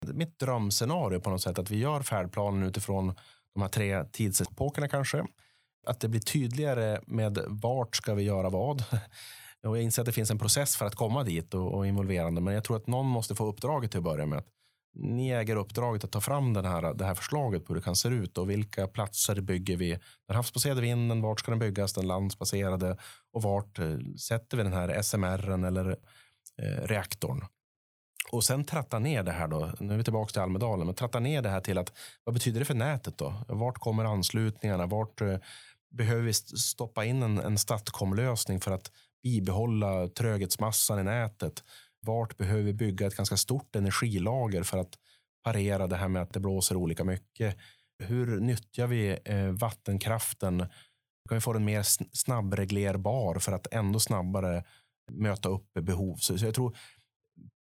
[0.07, 3.14] mitt drömscenario på något sätt att vi gör färdplanen utifrån
[3.55, 5.24] de här tre tidsepokerna kanske.
[5.86, 8.84] Att det blir tydligare med vart ska vi göra vad.
[9.66, 12.40] Och jag inser att det finns en process för att komma dit och, och involverande,
[12.40, 14.42] men jag tror att någon måste få uppdraget till att börja med.
[14.94, 17.96] Ni äger uppdraget att ta fram den här, det här förslaget på hur det kan
[17.96, 19.99] se ut och vilka platser bygger vi?
[20.26, 21.92] Den havsbaserade vinden, vart ska den byggas?
[21.92, 22.96] Den landsbaserade
[23.32, 25.90] och vart eh, sätter vi den här SMR eller
[26.62, 27.44] eh, reaktorn?
[28.33, 29.72] Och sen tratta ner det här då.
[29.81, 31.93] Nu är vi tillbaka till Almedalen, men tratta ner det här till att
[32.24, 33.35] vad betyder det för nätet då?
[33.49, 34.87] Vart kommer anslutningarna?
[34.87, 35.37] Vart eh,
[35.91, 41.64] behöver vi stoppa in en, en Statcom-lösning för att bibehålla tröghetsmassan i nätet?
[42.01, 44.99] Vart behöver vi bygga ett ganska stort energilager för att
[45.45, 47.57] parera det här med att det blåser olika mycket?
[47.99, 50.59] Hur nyttjar vi eh, vattenkraften?
[51.29, 51.83] Kan vi få den mer
[52.16, 54.64] snabbreglerbar för att ändå snabbare
[55.12, 56.16] möta upp behov?
[56.16, 56.76] Så, så jag tror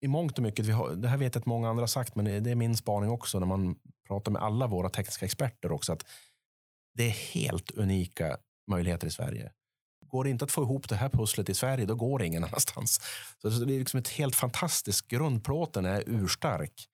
[0.01, 2.15] i mångt och mycket, vi har, det här vet jag att många andra har sagt,
[2.15, 3.77] men det är min spaning också när man
[4.09, 6.05] pratar med alla våra tekniska experter också, att
[6.95, 8.37] det är helt unika
[8.71, 9.53] möjligheter i Sverige.
[10.07, 12.45] Går det inte att få ihop det här pusslet i Sverige, då går det ingen
[12.49, 13.01] annanstans.
[13.43, 16.89] Så det är liksom ett helt fantastiskt, grundplåten är urstark.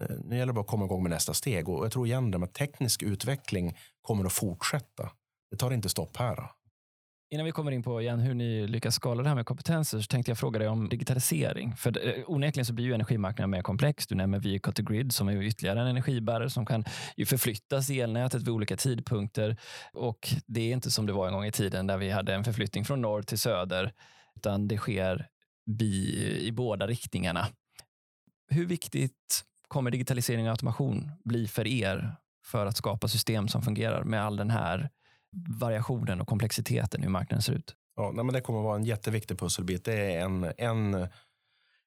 [0.00, 2.30] Eh, nu gäller det bara att komma igång med nästa steg och jag tror igen
[2.30, 5.10] det med teknisk utveckling kommer att fortsätta.
[5.50, 6.50] Det tar inte stopp här.
[7.30, 10.06] Innan vi kommer in på igen hur ni lyckas skala det här med kompetenser så
[10.06, 11.76] tänkte jag fråga dig om digitalisering.
[11.76, 14.06] För onekligen så blir ju energimarknaden mer komplex.
[14.06, 16.84] Du nämner Vehicle to Grid som är ytterligare en energibärare som kan
[17.16, 19.56] ju förflyttas i elnätet vid olika tidpunkter.
[19.92, 22.44] Och det är inte som det var en gång i tiden där vi hade en
[22.44, 23.92] förflyttning från norr till söder,
[24.36, 25.28] utan det sker
[26.40, 27.46] i båda riktningarna.
[28.48, 34.04] Hur viktigt kommer digitalisering och automation bli för er för att skapa system som fungerar
[34.04, 34.90] med all den här
[35.60, 37.74] variationen och komplexiteten i hur marknaden ser ut.
[37.96, 39.84] Ja, nej, men det kommer att vara en jätteviktig pusselbit.
[39.84, 41.08] Det är en, en,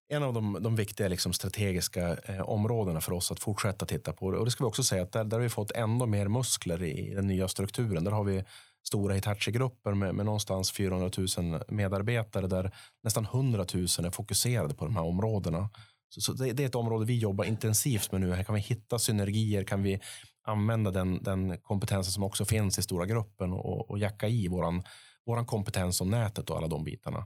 [0.10, 4.26] en av de, de viktiga liksom, strategiska eh, områdena för oss att fortsätta titta på.
[4.26, 6.84] Och det ska vi också säga att där, där har vi fått ännu mer muskler
[6.84, 8.04] i den nya strukturen.
[8.04, 8.44] Där har vi
[8.88, 12.72] stora Hitachi-grupper med, med någonstans 400 000 medarbetare där
[13.04, 15.70] nästan 100 000 är fokuserade på de här områdena.
[16.10, 18.34] Så, så det, det, är ett område vi jobbar intensivt med nu.
[18.34, 20.00] Här kan vi hitta synergier, kan vi
[20.48, 24.84] använda den, den kompetensen som också finns i stora gruppen och, och jacka i våran,
[25.26, 27.26] våran kompetens om nätet och alla de bitarna.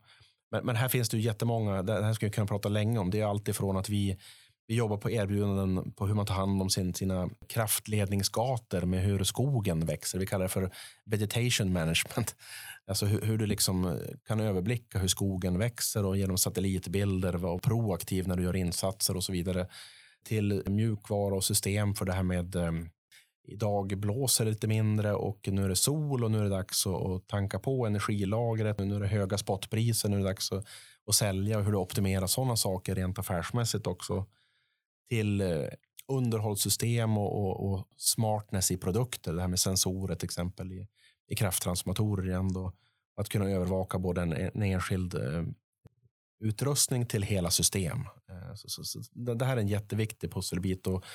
[0.52, 3.10] Men, men här finns det ju jättemånga, det här skulle vi kunna prata länge om.
[3.10, 4.18] Det är alltifrån att vi,
[4.68, 9.24] vi jobbar på erbjudanden på hur man tar hand om sin, sina kraftledningsgator med hur
[9.24, 10.20] skogen växer.
[10.20, 10.72] Vi kallar det för
[11.06, 12.36] vegetation management.
[12.88, 13.94] Alltså hur, hur du liksom eh,
[14.28, 19.24] kan överblicka hur skogen växer och genom satellitbilder vara proaktiv när du gör insatser och
[19.24, 19.68] så vidare.
[20.24, 22.72] Till mjukvara och system för det här med eh,
[23.52, 26.88] Idag blåser det lite mindre och nu är det sol och nu är det dags
[26.88, 28.80] att tanka på energilagret.
[28.80, 30.66] Nu är det höga spotpriser, nu är det dags att,
[31.08, 34.26] att sälja och hur du optimerar sådana saker rent affärsmässigt också.
[35.10, 35.68] Till eh,
[36.08, 39.34] underhållssystem och, och, och, smartness i produkter.
[39.34, 40.88] Det här med sensorer till exempel i,
[41.28, 42.54] i krafttransformatorer igen.
[42.54, 42.74] Då.
[43.16, 45.44] Att kunna övervaka både en, en enskild eh,
[46.40, 48.00] utrustning till hela system.
[48.30, 50.88] Eh, så, så, så, det här är en jätteviktig pusselbit.
[50.88, 51.06] Och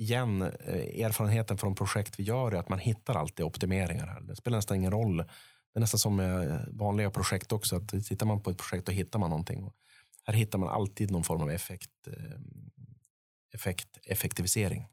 [0.00, 4.06] igen, eh, erfarenheten från projekt vi gör är att man hittar alltid optimeringar.
[4.06, 4.20] Här.
[4.20, 5.16] Det spelar nästan ingen roll.
[5.16, 7.76] Det är nästan som med eh, vanliga projekt också.
[7.76, 9.72] Att tittar man på ett projekt och hittar man någonting.
[10.24, 12.40] Här hittar man alltid någon form av effekt, eh,
[13.54, 14.88] effekt, effektivisering.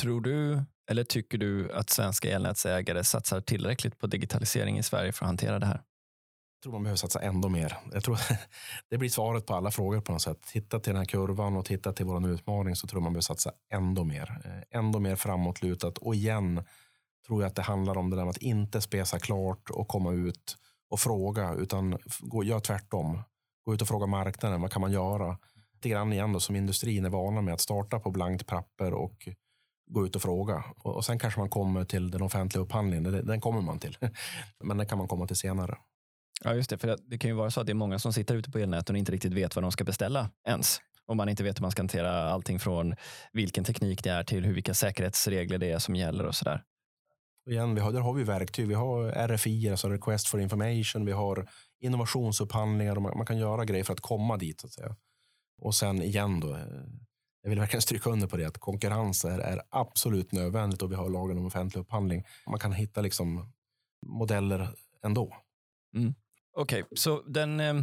[0.00, 5.24] Tror du, eller tycker du att svenska elnätsägare satsar tillräckligt på digitalisering i Sverige för
[5.24, 5.82] att hantera det här?
[6.58, 7.76] Jag tror man behöver satsa ändå mer.
[7.92, 8.18] Jag tror
[8.90, 10.42] det blir svaret på alla frågor på något sätt.
[10.42, 13.52] Titta till den här kurvan och titta till vår utmaning så tror man behöver satsa
[13.72, 14.40] ändå mer.
[14.44, 15.98] Eh, ändå mer framåtlutat.
[15.98, 16.64] Och igen
[17.26, 20.12] tror jag att det handlar om det där med att inte spesa klart och komma
[20.12, 20.56] ut
[20.90, 23.22] och fråga utan gå, gör tvärtom.
[23.64, 24.60] Gå ut och fråga marknaden.
[24.60, 25.38] Vad kan man göra?
[25.74, 29.28] Lite grann igen då, som industrin är vana med att starta på blankt papper och
[29.90, 30.64] gå ut och fråga.
[30.76, 33.04] Och, och sen kanske man kommer till den offentliga upphandlingen.
[33.04, 33.98] Den, den kommer man till.
[34.64, 35.78] Men den kan man komma till senare.
[36.44, 36.78] Ja, just det.
[36.78, 38.94] För det kan ju vara så att det är många som sitter ute på elnäten
[38.94, 40.80] och inte riktigt vet vad de ska beställa ens.
[41.06, 42.94] Om man inte vet hur man ska hantera allting från
[43.32, 46.62] vilken teknik det är till hur, vilka säkerhetsregler det är som gäller och sådär.
[47.50, 48.68] igen, vi har, där har vi verktyg.
[48.68, 51.04] Vi har RFI, alltså Request for Information.
[51.04, 51.48] Vi har
[51.80, 54.60] innovationsupphandlingar och man, man kan göra grejer för att komma dit.
[54.60, 54.96] Så att säga.
[55.60, 56.62] Och sen igen då, eh,
[57.42, 60.96] jag vill verkligen stryka under på det att konkurrens är, är absolut nödvändigt och vi
[60.96, 62.24] har lagen om offentlig upphandling.
[62.46, 63.52] Man kan hitta liksom
[64.06, 64.68] modeller
[65.04, 65.36] ändå.
[65.94, 66.14] Mm.
[66.58, 67.74] Okej, okay, så den, eh,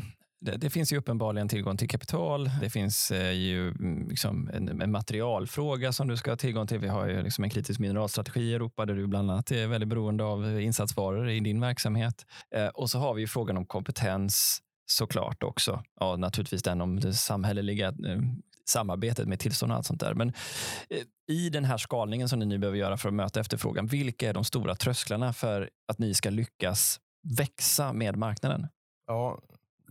[0.41, 2.49] det, det, finns ju uppenbarligen tillgång till kapital.
[2.61, 6.79] Det finns eh, ju mm, liksom en, en, materialfråga som du ska ha tillgång till.
[6.79, 9.89] Vi har ju liksom en kritisk mineralstrategi i Europa där du bland annat är väldigt
[9.89, 12.25] beroende av eh, insatsvaror i din verksamhet.
[12.73, 15.83] Och så har vi ju frågan om kompetens såklart också.
[15.99, 17.93] Ja, naturligtvis den om det samhälleliga
[18.65, 20.13] samarbetet med tillstånd och allt sånt där.
[20.13, 20.33] Men
[21.27, 24.33] i den här skalningen som ni nu behöver göra för att möta efterfrågan, vilka är
[24.33, 28.67] de stora trösklarna för att ni ska lyckas växa med marknaden?
[29.07, 29.39] Ja,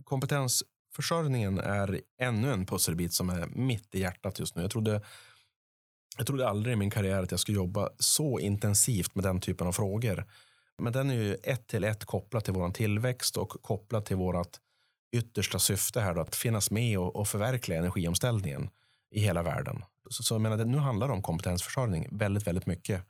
[0.03, 4.61] kompetensförsörjningen är ännu en pusselbit som är mitt i hjärtat just nu.
[4.61, 5.01] Jag trodde,
[6.17, 9.67] jag trodde aldrig i min karriär att jag skulle jobba så intensivt med den typen
[9.67, 10.25] av frågor.
[10.77, 14.59] Men den är ju ett till ett kopplat till vår tillväxt och kopplat till vårt
[15.11, 18.69] yttersta syfte här då, att finnas med och, och förverkliga energiomställningen
[19.11, 19.83] i hela världen.
[20.09, 23.05] Så, så jag menar, nu handlar det om kompetensförsörjning väldigt, väldigt mycket.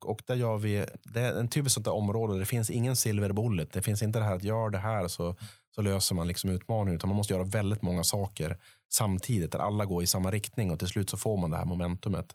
[0.00, 3.72] Och där gör vi, det är en typiskt sånt område, det finns ingen silver bullet.
[3.72, 5.36] Det finns inte det här att gör det här så,
[5.74, 8.58] så löser man liksom utmaningen, utan man måste göra väldigt många saker
[8.92, 11.64] samtidigt, där alla går i samma riktning och till slut så får man det här
[11.64, 12.26] momentumet.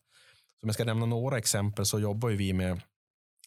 [0.60, 2.82] Så om jag ska nämna några exempel så jobbar vi med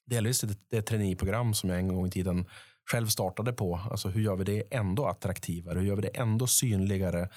[0.07, 2.47] delvis det, det traineeprogram som jag en gång i tiden
[2.91, 3.81] själv startade på.
[3.91, 5.79] Alltså hur gör vi det ändå attraktivare?
[5.79, 7.29] Hur gör vi det ändå synligare?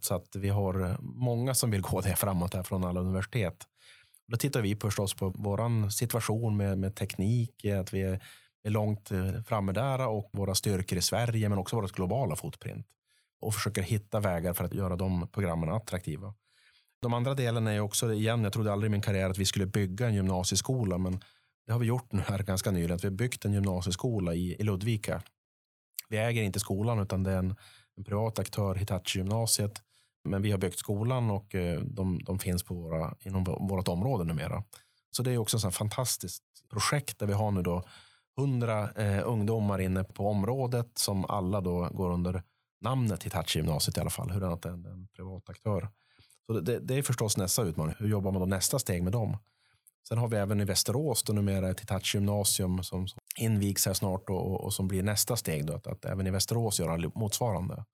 [0.00, 3.66] Så att vi har många som vill gå det framåt här från alla universitet.
[4.28, 8.22] Då tittar vi förstås på vår situation med, med teknik, att vi är,
[8.64, 12.86] är långt eh, framme där och våra styrkor i Sverige, men också vårt globala fotprint.
[13.40, 16.34] Och försöker hitta vägar för att göra de programmen attraktiva.
[17.02, 19.66] De andra delarna är också, igen, jag trodde aldrig i min karriär att vi skulle
[19.66, 21.20] bygga en gymnasieskola, men
[21.66, 22.94] det har vi gjort nu här ganska nyligen.
[22.94, 25.22] Att vi har byggt en gymnasieskola i, i Ludvika.
[26.08, 27.56] Vi äger inte skolan utan det är en,
[27.96, 29.82] en privat aktör, Hitachi gymnasiet.
[30.24, 34.24] Men vi har byggt skolan och eh, de, de finns på våra, inom vårt område
[34.24, 34.64] numera.
[35.10, 37.82] Så det är också ett fantastiskt projekt där vi har nu då
[38.36, 42.42] hundra eh, ungdomar inne på området som alla då går under
[42.80, 44.30] namnet Hitachi gymnasiet i alla fall.
[44.30, 45.88] Hur är en, en privat aktör.
[46.46, 47.94] Så det, det, är förstås nästa utmaning.
[47.98, 49.36] Hur jobbar man då nästa steg med dem?
[50.08, 53.06] Sen har vi även i Västerås då numera ett Hitachi gymnasium som,
[53.36, 55.66] invigs här snart och, och, som blir nästa steg.
[55.66, 57.84] Då, att, att även i Västerås göra motsvarande.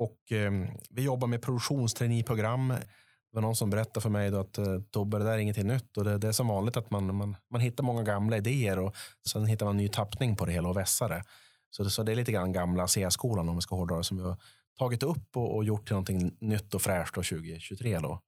[0.00, 0.52] Och eh,
[0.90, 2.68] vi jobbar med produktionstraineeprogram.
[2.68, 5.66] Det var någon som berättade för mig då att eh, Tobbe, det där är ingenting
[5.66, 5.96] nytt.
[5.96, 8.94] Och det, det, är som vanligt att man, man, man hittar många gamla idéer och
[9.28, 11.24] sen hittar man ny tappning på det hela och vässar det.
[11.70, 14.16] Så, det, så det är lite grann gamla C-skolan om vi ska hårdra det som
[14.16, 14.36] vi har
[14.78, 17.98] tagit upp och, och gjort till någonting nytt och fräscht 2023.
[17.98, 18.20] Då.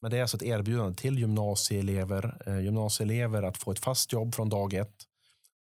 [0.00, 4.34] Men det är alltså ett erbjudande till gymnasieelever, eh, gymnasieelever att få ett fast jobb
[4.34, 4.96] från dag ett.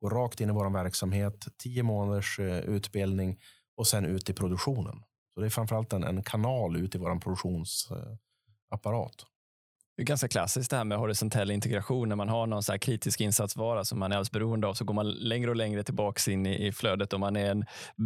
[0.01, 3.39] Gå rakt in i vår verksamhet, tio månaders eh, utbildning
[3.75, 5.03] och sen ut i produktionen.
[5.33, 9.25] Så det är framförallt en, en kanal ut i vår produktionsapparat.
[9.97, 12.09] Det är ganska klassiskt det här med horisontell integration.
[12.09, 14.93] När man har någon så kritisk insatsvara som man är alldeles beroende av så går
[14.93, 17.13] man längre och längre tillbaka in i, i flödet.
[17.13, 17.65] Om man är en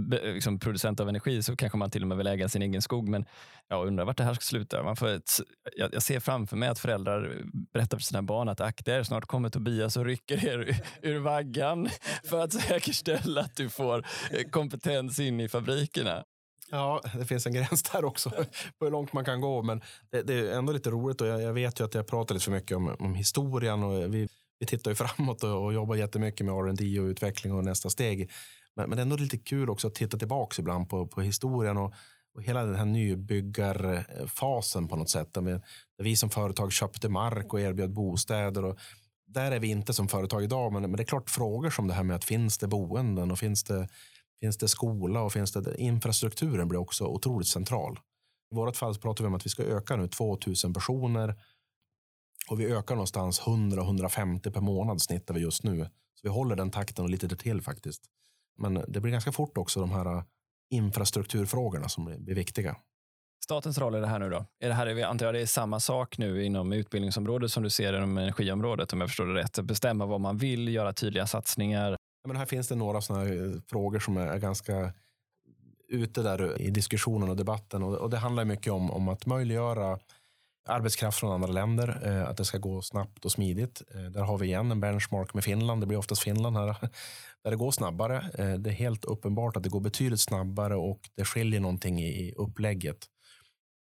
[0.09, 3.09] liksom, producent av energi så kanske man till och med vill äga sin egen skog.
[3.09, 3.25] Men
[3.67, 4.83] jag undrar vart det här ska sluta.
[4.83, 5.29] Man får ett,
[5.77, 7.41] jag, jag, ser framför mig att föräldrar
[7.73, 11.89] berättar för sina barn att akta er, snart kommer Tobias och rycker er ur vaggan
[12.29, 16.23] för att säkerställa att du får eh, kompetens in i fabrikerna.
[16.71, 18.45] Ja, det finns en gräns där också på
[18.85, 19.61] hur långt man kan gå.
[19.61, 22.35] Men det, det är ändå lite roligt och jag, jag, vet ju att jag pratar
[22.35, 24.27] lite för mycket om, om historien och vi,
[24.59, 28.31] vi tittar ju framåt och, och jobbar jättemycket med R&D och utveckling och nästa steg.
[28.75, 31.77] Men, men det är ändå lite kul också att titta tillbaka ibland på, på historien
[31.77, 31.93] och,
[32.35, 35.33] och hela den här nybyggarfasen på något sätt.
[35.33, 38.65] Där vi, där vi som företag köpte mark och erbjöd bostäder.
[38.65, 38.79] Och,
[39.27, 41.93] där är vi inte som företag idag, men, men det är klart frågor som det
[41.93, 43.87] här med att finns det boenden och finns det
[44.39, 47.99] Finns det skola och finns det infrastrukturen blir också otroligt central.
[48.51, 51.35] I vårt fall pratar vi om att vi ska öka nu 2000 personer
[52.49, 55.83] och vi ökar någonstans 100-150 per månad snittar vi just nu.
[55.85, 58.01] Så vi håller den takten och lite till faktiskt.
[58.57, 60.23] Men det blir ganska fort också de här äh,
[60.69, 62.77] infrastrukturfrågorna som blir viktiga.
[63.43, 64.45] Statens roll i det här nu då?
[64.59, 67.97] Är det här, antar jag det är samma sak nu inom utbildningsområdet som du ser
[67.97, 69.59] inom energiområdet om jag förstår det rätt.
[69.59, 73.99] Bestämma vad man vill, göra tydliga satsningar men här finns det några såna eh, frågor
[73.99, 74.93] som är ganska
[75.87, 77.83] ute där i diskussionen och debatten.
[77.83, 79.99] Och, det handlar mycket om, om att möjliggöra
[80.67, 83.81] arbetskraft från andra länder, eh, att det ska gå snabbt och smidigt.
[83.95, 85.81] Eh, där har vi igen en benchmark med Finland.
[85.81, 86.75] Det blir oftast Finland här,
[87.43, 88.29] där det går snabbare.
[88.57, 93.05] det är helt uppenbart att det går betydligt snabbare och det skiljer någonting i upplägget.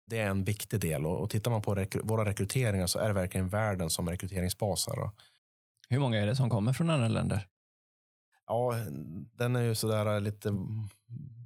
[0.10, 3.14] Det är en viktig del och, och tittar man på våra rekryteringar så är det
[3.14, 4.88] verkligen världen som rekryteringsbas.
[5.90, 7.48] Hur många är det som kommer från andra länder?
[8.48, 8.74] Ja,
[9.34, 10.56] den är ju sådär eh, lite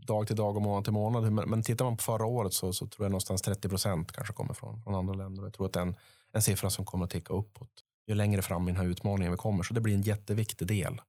[0.08, 1.34] dag till dag och månad till månad.
[1.34, 4.54] Men tittar man på förra året så, så tror jag någonstans 30 procent kanske kommer
[4.54, 5.44] från, från andra länder.
[5.44, 5.96] Jag tror att det är en,
[6.32, 9.38] en siffra som kommer att ticka uppåt ju längre fram i den här utmaningen vi
[9.38, 9.64] kommer.
[9.64, 11.02] Så det blir en jätteviktig del.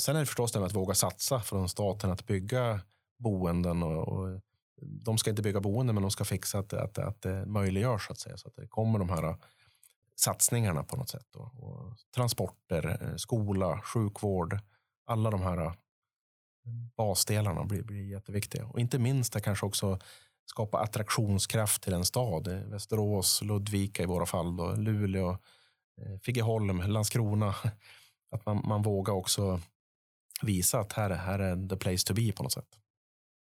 [0.00, 2.80] Sen är det förstås det med att våga satsa från staten att bygga
[3.18, 3.82] boenden.
[3.82, 4.40] Och, och
[4.82, 8.12] de ska inte bygga boenden, men de ska fixa att, att, att det möjliggörs så
[8.12, 8.36] att säga.
[8.36, 9.36] Så att det kommer de här eh,
[10.16, 11.26] satsningarna på något sätt.
[11.30, 11.40] Då.
[11.40, 14.58] och transporter, eh, skola, sjukvård,
[15.06, 15.72] alla de här äh,
[16.96, 18.66] basdelarna blir, blir jätteviktiga.
[18.66, 19.98] Och inte minst att kanske också
[20.46, 22.48] skapa attraktionskraft till en stad.
[22.48, 25.30] Eh, Västerås, Ludvika i våra fall, då, Luleå,
[26.00, 27.54] eh, Figeholm, Landskrona.
[28.30, 29.60] Att man, man vågar också
[30.42, 32.78] visa att här, här är the place to be på något sätt.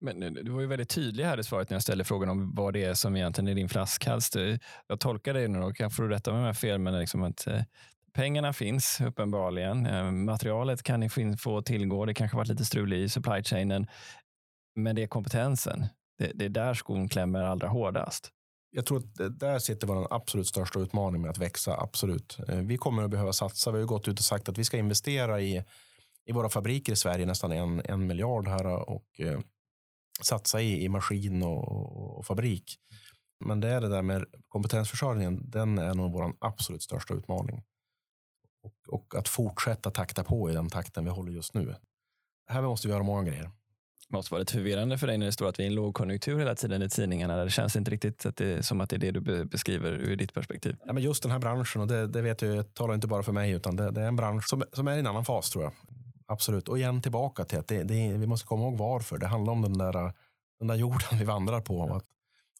[0.02, 2.56] Men eh, du var ju väldigt tydlig här i svaret när jag ställde frågan om
[2.56, 4.32] vad det är som egentligen är din flaskhals.
[4.88, 7.24] Jag tolkar dig nu och kanske du rätta mig om jag har fel, men liksom
[7.24, 7.48] att
[8.14, 9.86] Pengarna finns uppenbarligen.
[9.86, 12.06] Eh, materialet kan ni få tillgå.
[12.06, 13.88] Det kanske varit lite strul i supply chainen.
[14.76, 15.86] Men det är kompetensen.
[16.18, 18.32] Det, det är där skon klämmer allra hårdast.
[18.72, 21.78] Jag tror att där sitter vår absolut största utmaning med att växa.
[21.82, 22.40] Absolut.
[22.48, 23.72] Eh, vi kommer att behöva satsa.
[23.72, 25.64] Vi har gått ut och sagt att vi ska investera i,
[26.26, 29.40] i våra fabriker i Sverige nästan en, en miljard här och eh,
[30.22, 32.76] satsa i, i maskin och, och, och, fabrik.
[33.46, 35.50] Men det är det där med kompetensförsörjningen.
[35.50, 37.64] Den är nog vår absolut största utmaning
[38.64, 41.76] och, och, att fortsätta takta på i den takten vi håller just nu.
[42.48, 43.52] Här måste vi göra många grejer.
[44.08, 45.76] Det måste vara lite förvirrande för dig när det står att vi är i en
[45.76, 47.44] lågkonjunktur hela tiden i tidningarna.
[47.44, 50.34] Det känns inte riktigt att det, som att det är det du beskriver ur ditt
[50.34, 50.76] perspektiv.
[50.86, 53.24] Ja, men just den här branschen, och det, det vet jag, jag talar inte bara
[53.24, 55.50] för mig, utan det, det, är en bransch som, som är i en annan fas
[55.50, 55.74] tror jag.
[56.26, 56.68] Absolut.
[56.68, 59.18] Och igen tillbaka till att det, det, vi måste komma ihåg varför.
[59.18, 60.14] Det handlar om den där,
[60.60, 61.84] den där jorden vi vandrar på.
[61.84, 62.06] Att,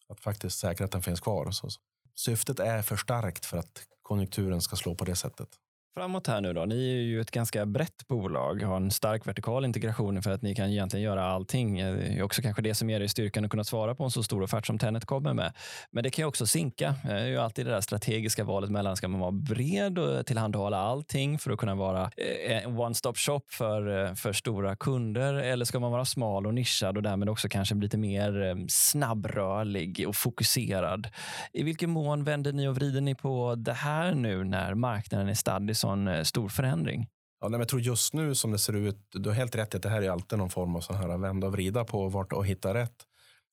[0.08, 1.50] att faktiskt säkra att den finns kvar.
[1.50, 1.68] Så,
[2.14, 5.48] syftet är för starkt för att konjunkturen ska slå på det sättet.
[5.96, 6.64] Framåt här nu då.
[6.64, 10.54] Ni är ju ett ganska brett bolag, har en stark vertikal integration för att ni
[10.54, 11.78] kan egentligen göra allting.
[11.78, 14.10] Eh, det är också kanske det som ger er styrkan att kunna svara på en
[14.10, 15.52] så stor offert som Tenet kommer med.
[15.90, 16.88] Men det kan ju också sinka.
[17.04, 20.26] Eh, det är ju alltid det där strategiska valet mellan, ska man vara bred och
[20.26, 25.34] tillhandahålla allting för att kunna vara eh, en one-stop shop för, för stora kunder?
[25.34, 30.16] Eller ska man vara smal och nischad och därmed också kanske lite mer snabbrörlig och
[30.16, 31.08] fokuserad?
[31.52, 35.34] I vilken mån vänder ni och vrider ni på det här nu när marknaden är
[35.34, 37.08] stadd i sån eh, stor förändring?
[37.40, 39.76] Ja, nej, jag tror just nu som det ser ut, du har helt rätt i
[39.76, 42.32] att det här är alltid någon form av sån här vända och vrida på vart
[42.32, 43.06] och hitta rätt.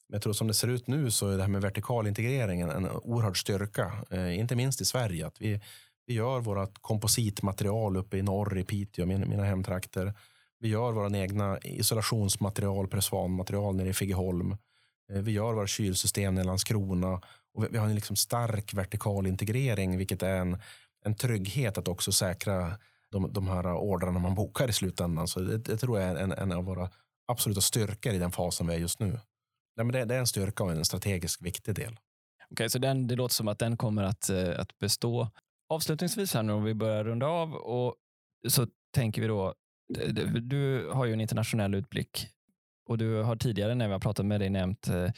[0.08, 2.62] Men jag tror som det ser ut nu så är det här med vertikal integrering
[2.62, 5.28] en oerhörd styrka, eh, inte minst i Sverige.
[5.28, 5.62] Att vi,
[6.08, 10.14] vi gör vårt kompositmaterial uppe i norr i Piteå, mina, mina hemtrakter.
[10.60, 14.52] Vi gör våra egna isolationsmaterial, pressvanmaterial nere i Figeholm.
[15.12, 17.22] Eh, vi gör våra kylsystem i Landskrona.
[17.54, 20.58] Och vi, vi har en liksom stark vertikal integrering, vilket är en,
[21.06, 22.78] en trygghet att också säkra
[23.12, 25.28] de, de här ordrarna man bokar i slutändan.
[25.28, 26.89] Så det, det tror jag är en, en av våra
[27.28, 29.20] absoluta styrkor i den fasen vi är just nu.
[29.78, 31.91] Nej, men det, det är en styrka och en strategiskt viktig del.
[31.91, 31.99] Okej,
[32.52, 35.28] okay, så den, det låter som att den kommer att, eh, att bestå.
[35.70, 37.95] Avslutningsvis här nu, om vi börjar runda av, och
[38.47, 39.54] så tänker vi då,
[40.41, 42.28] du har ju en internationell utblick
[42.86, 45.10] och du har tidigare när vi har pratat med dig nämnt eh,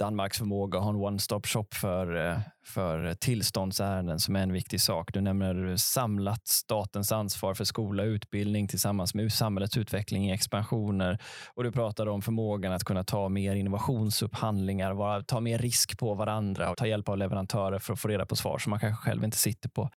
[0.00, 4.80] Danmarks förmåga att ha en one-stop shop för, eh, för tillståndsärenden som är en viktig
[4.80, 5.12] sak.
[5.12, 11.18] Du nämner samlat statens ansvar för skola och utbildning tillsammans med samhällets utveckling i expansioner.
[11.54, 16.14] Och du pratar om förmågan att kunna ta mer innovationsupphandlingar, vara, ta mer risk på
[16.14, 19.02] varandra och ta hjälp av leverantörer för att få reda på svar som man kanske
[19.02, 19.90] själv inte sitter på.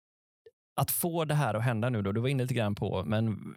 [0.82, 3.56] Att få det här att hända nu, då, du var inne lite grann på, men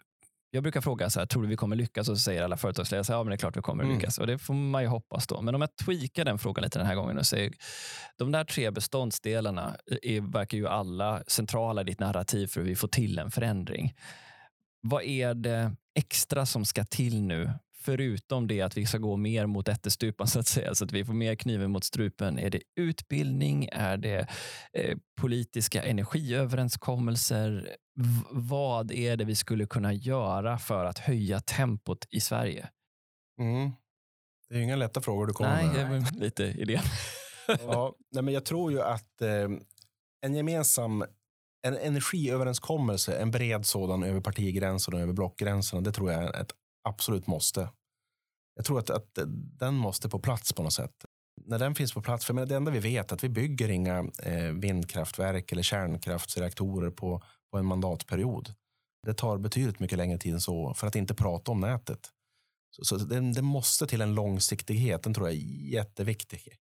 [0.57, 2.09] jag brukar fråga, så här, tror du vi kommer lyckas?
[2.09, 3.97] Och så säger alla företagsledare, ja men det är klart vi kommer mm.
[3.97, 4.19] lyckas.
[4.19, 5.43] Och det får man ju hoppas då.
[5.43, 7.53] Men om jag tweakar den frågan lite den här gången och säger,
[8.19, 12.77] de där tre beståndsdelarna är, verkar ju alla centrala i ditt narrativ för hur vi
[12.77, 13.95] får till en förändring.
[14.81, 17.51] Vad är det extra som ska till nu
[17.87, 21.05] förutom det att vi ska gå mer mot ättestupan så att säga, så att vi
[21.05, 22.39] får mer kniven mot strupen?
[22.39, 23.69] Är det utbildning?
[23.73, 24.27] Är det
[24.73, 27.77] eh, politiska energiöverenskommelser?
[27.99, 32.69] V vad är det vi skulle kunna göra för att höja tempot i Sverige?
[33.41, 33.71] Mm.
[34.49, 35.91] Det är inga lätta frågor du kommer nej, med.
[35.91, 36.83] Nej, lite idén.
[37.47, 39.49] ja, nej, men jag tror ju att eh,
[40.21, 41.05] en gemensam
[41.67, 46.53] en energiöverenskommelse, en bred sådan över partigränserna och över blockgränserna, det tror jag är ett
[46.87, 47.69] absolut måste.
[48.55, 49.19] Jag tror att, att
[49.59, 51.05] den måste på plats på något sätt.
[51.45, 53.99] När den finns på plats, för det enda vi vet är att vi bygger inga
[54.23, 58.55] eh, vindkraftverk eller kärnkraftsreaktorer på, på en mandatperiod.
[59.07, 62.11] Det tar betydligt mycket längre tid än så, för att inte prata om nätet.
[62.71, 65.41] Så, så det, det, måste till en långsiktighet, den tror jag är
[65.73, 66.57] jätteviktig.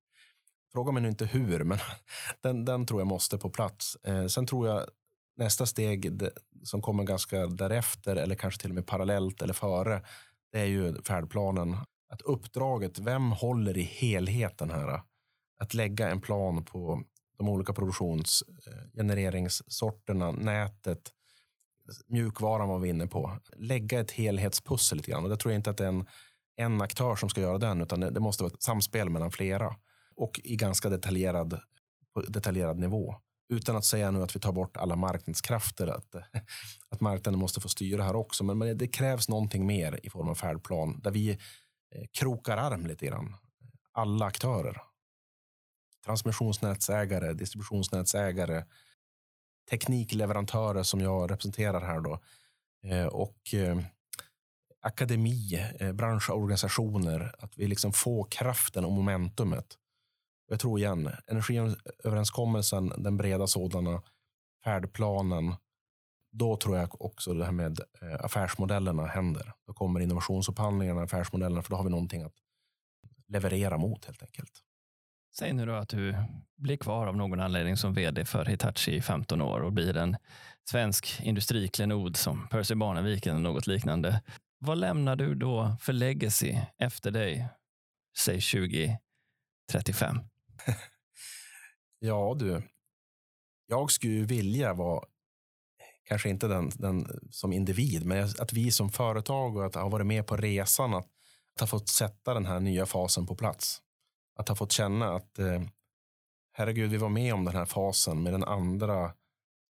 [0.74, 1.78] Fråga mig nu inte hur, men
[2.42, 3.96] den, den tror jag måste på plats.
[3.96, 4.86] Eh, sen tror jag
[5.38, 6.20] nästa steg
[6.64, 10.02] som kommer ganska därefter eller kanske till och med parallellt eller före,
[10.52, 11.78] det är ju färdplanen.
[12.10, 15.02] Att uppdraget, vem håller i helheten här?
[15.60, 17.04] Att lägga en plan på
[17.38, 21.12] de olika produktionsgenereringssorterna, eh, nätet,
[22.08, 23.40] mjukvaran var vi inne på.
[23.56, 25.24] Lägga ett helhetspussel lite grann.
[25.24, 26.06] Och det tror jag inte att det är en,
[26.56, 29.76] en aktör som ska göra den, utan det måste vara ett samspel mellan flera
[30.16, 31.60] och i ganska detaljerad,
[32.28, 33.16] detaljerad nivå.
[33.50, 36.16] Utan att säga nu att vi tar bort alla marknadskrafter, att,
[36.90, 38.44] att marknaden måste få styra här också.
[38.44, 42.86] Men, men det krävs någonting mer i form av färdplan där vi eh, krokar arm
[42.86, 43.36] lite grann.
[43.92, 44.82] Alla aktörer.
[46.06, 48.64] Transmissionsnätsägare, distributionsnätsägare,
[49.70, 52.20] teknikleverantörer som jag representerar här då.
[52.84, 53.80] Eh, och eh,
[54.82, 57.36] akademi, branschorganisationer.
[57.40, 59.78] Att vi liksom får kraften och momentumet
[60.48, 64.02] jag tror igen, energiöverenskommelsen, den breda sådana,
[64.64, 65.56] färdplanen,
[66.32, 69.54] då tror jag också det här med eh, affärsmodellerna händer.
[69.68, 72.36] Då kommer innovationsupphandlingarna, affärsmodellerna, för då har vi någonting att
[73.28, 74.62] leverera mot helt enkelt.
[75.38, 76.16] Säg nu då att du
[76.58, 80.18] blir kvar av någon anledning som vd för Hitachi i 15 år och blir en
[80.70, 84.22] svensk industriklenod som Percy Barnevik eller något liknande.
[84.60, 87.48] Vad lämnar du då för legacy efter dig,
[88.18, 90.20] säg 2035?
[92.00, 92.64] ja du,
[93.68, 95.06] jag skulle vilja vara,
[96.04, 100.08] kanske inte den, den som individ, men att vi som företag och att ha varit
[100.08, 101.08] med på resan, att,
[101.54, 103.82] att ha fått sätta den här nya fasen på plats.
[104.36, 105.62] Att ha fått känna att eh,
[106.52, 109.14] herregud, vi var med om den här fasen med den andra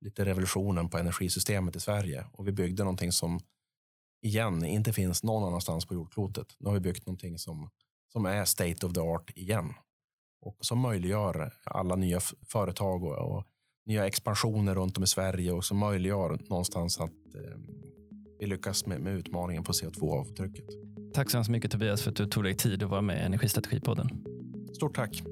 [0.00, 3.40] lite revolutionen på energisystemet i Sverige och vi byggde någonting som
[4.22, 6.46] igen inte finns någon annanstans på jordklotet.
[6.58, 7.70] Nu har vi byggt någonting som,
[8.12, 9.74] som är state of the art igen
[10.42, 13.44] och som möjliggör alla nya företag och, och,
[13.86, 17.58] nya expansioner runt om i Sverige och som möjliggör någonstans att eh,
[18.38, 20.66] vi lyckas med, med utmaningen på CO2-avtrycket.
[21.14, 23.20] Tack så hemskt mycket Tobias för att du tog dig tid att vara med i
[23.20, 24.08] Energistrategipodden.
[24.74, 25.22] Stort tack.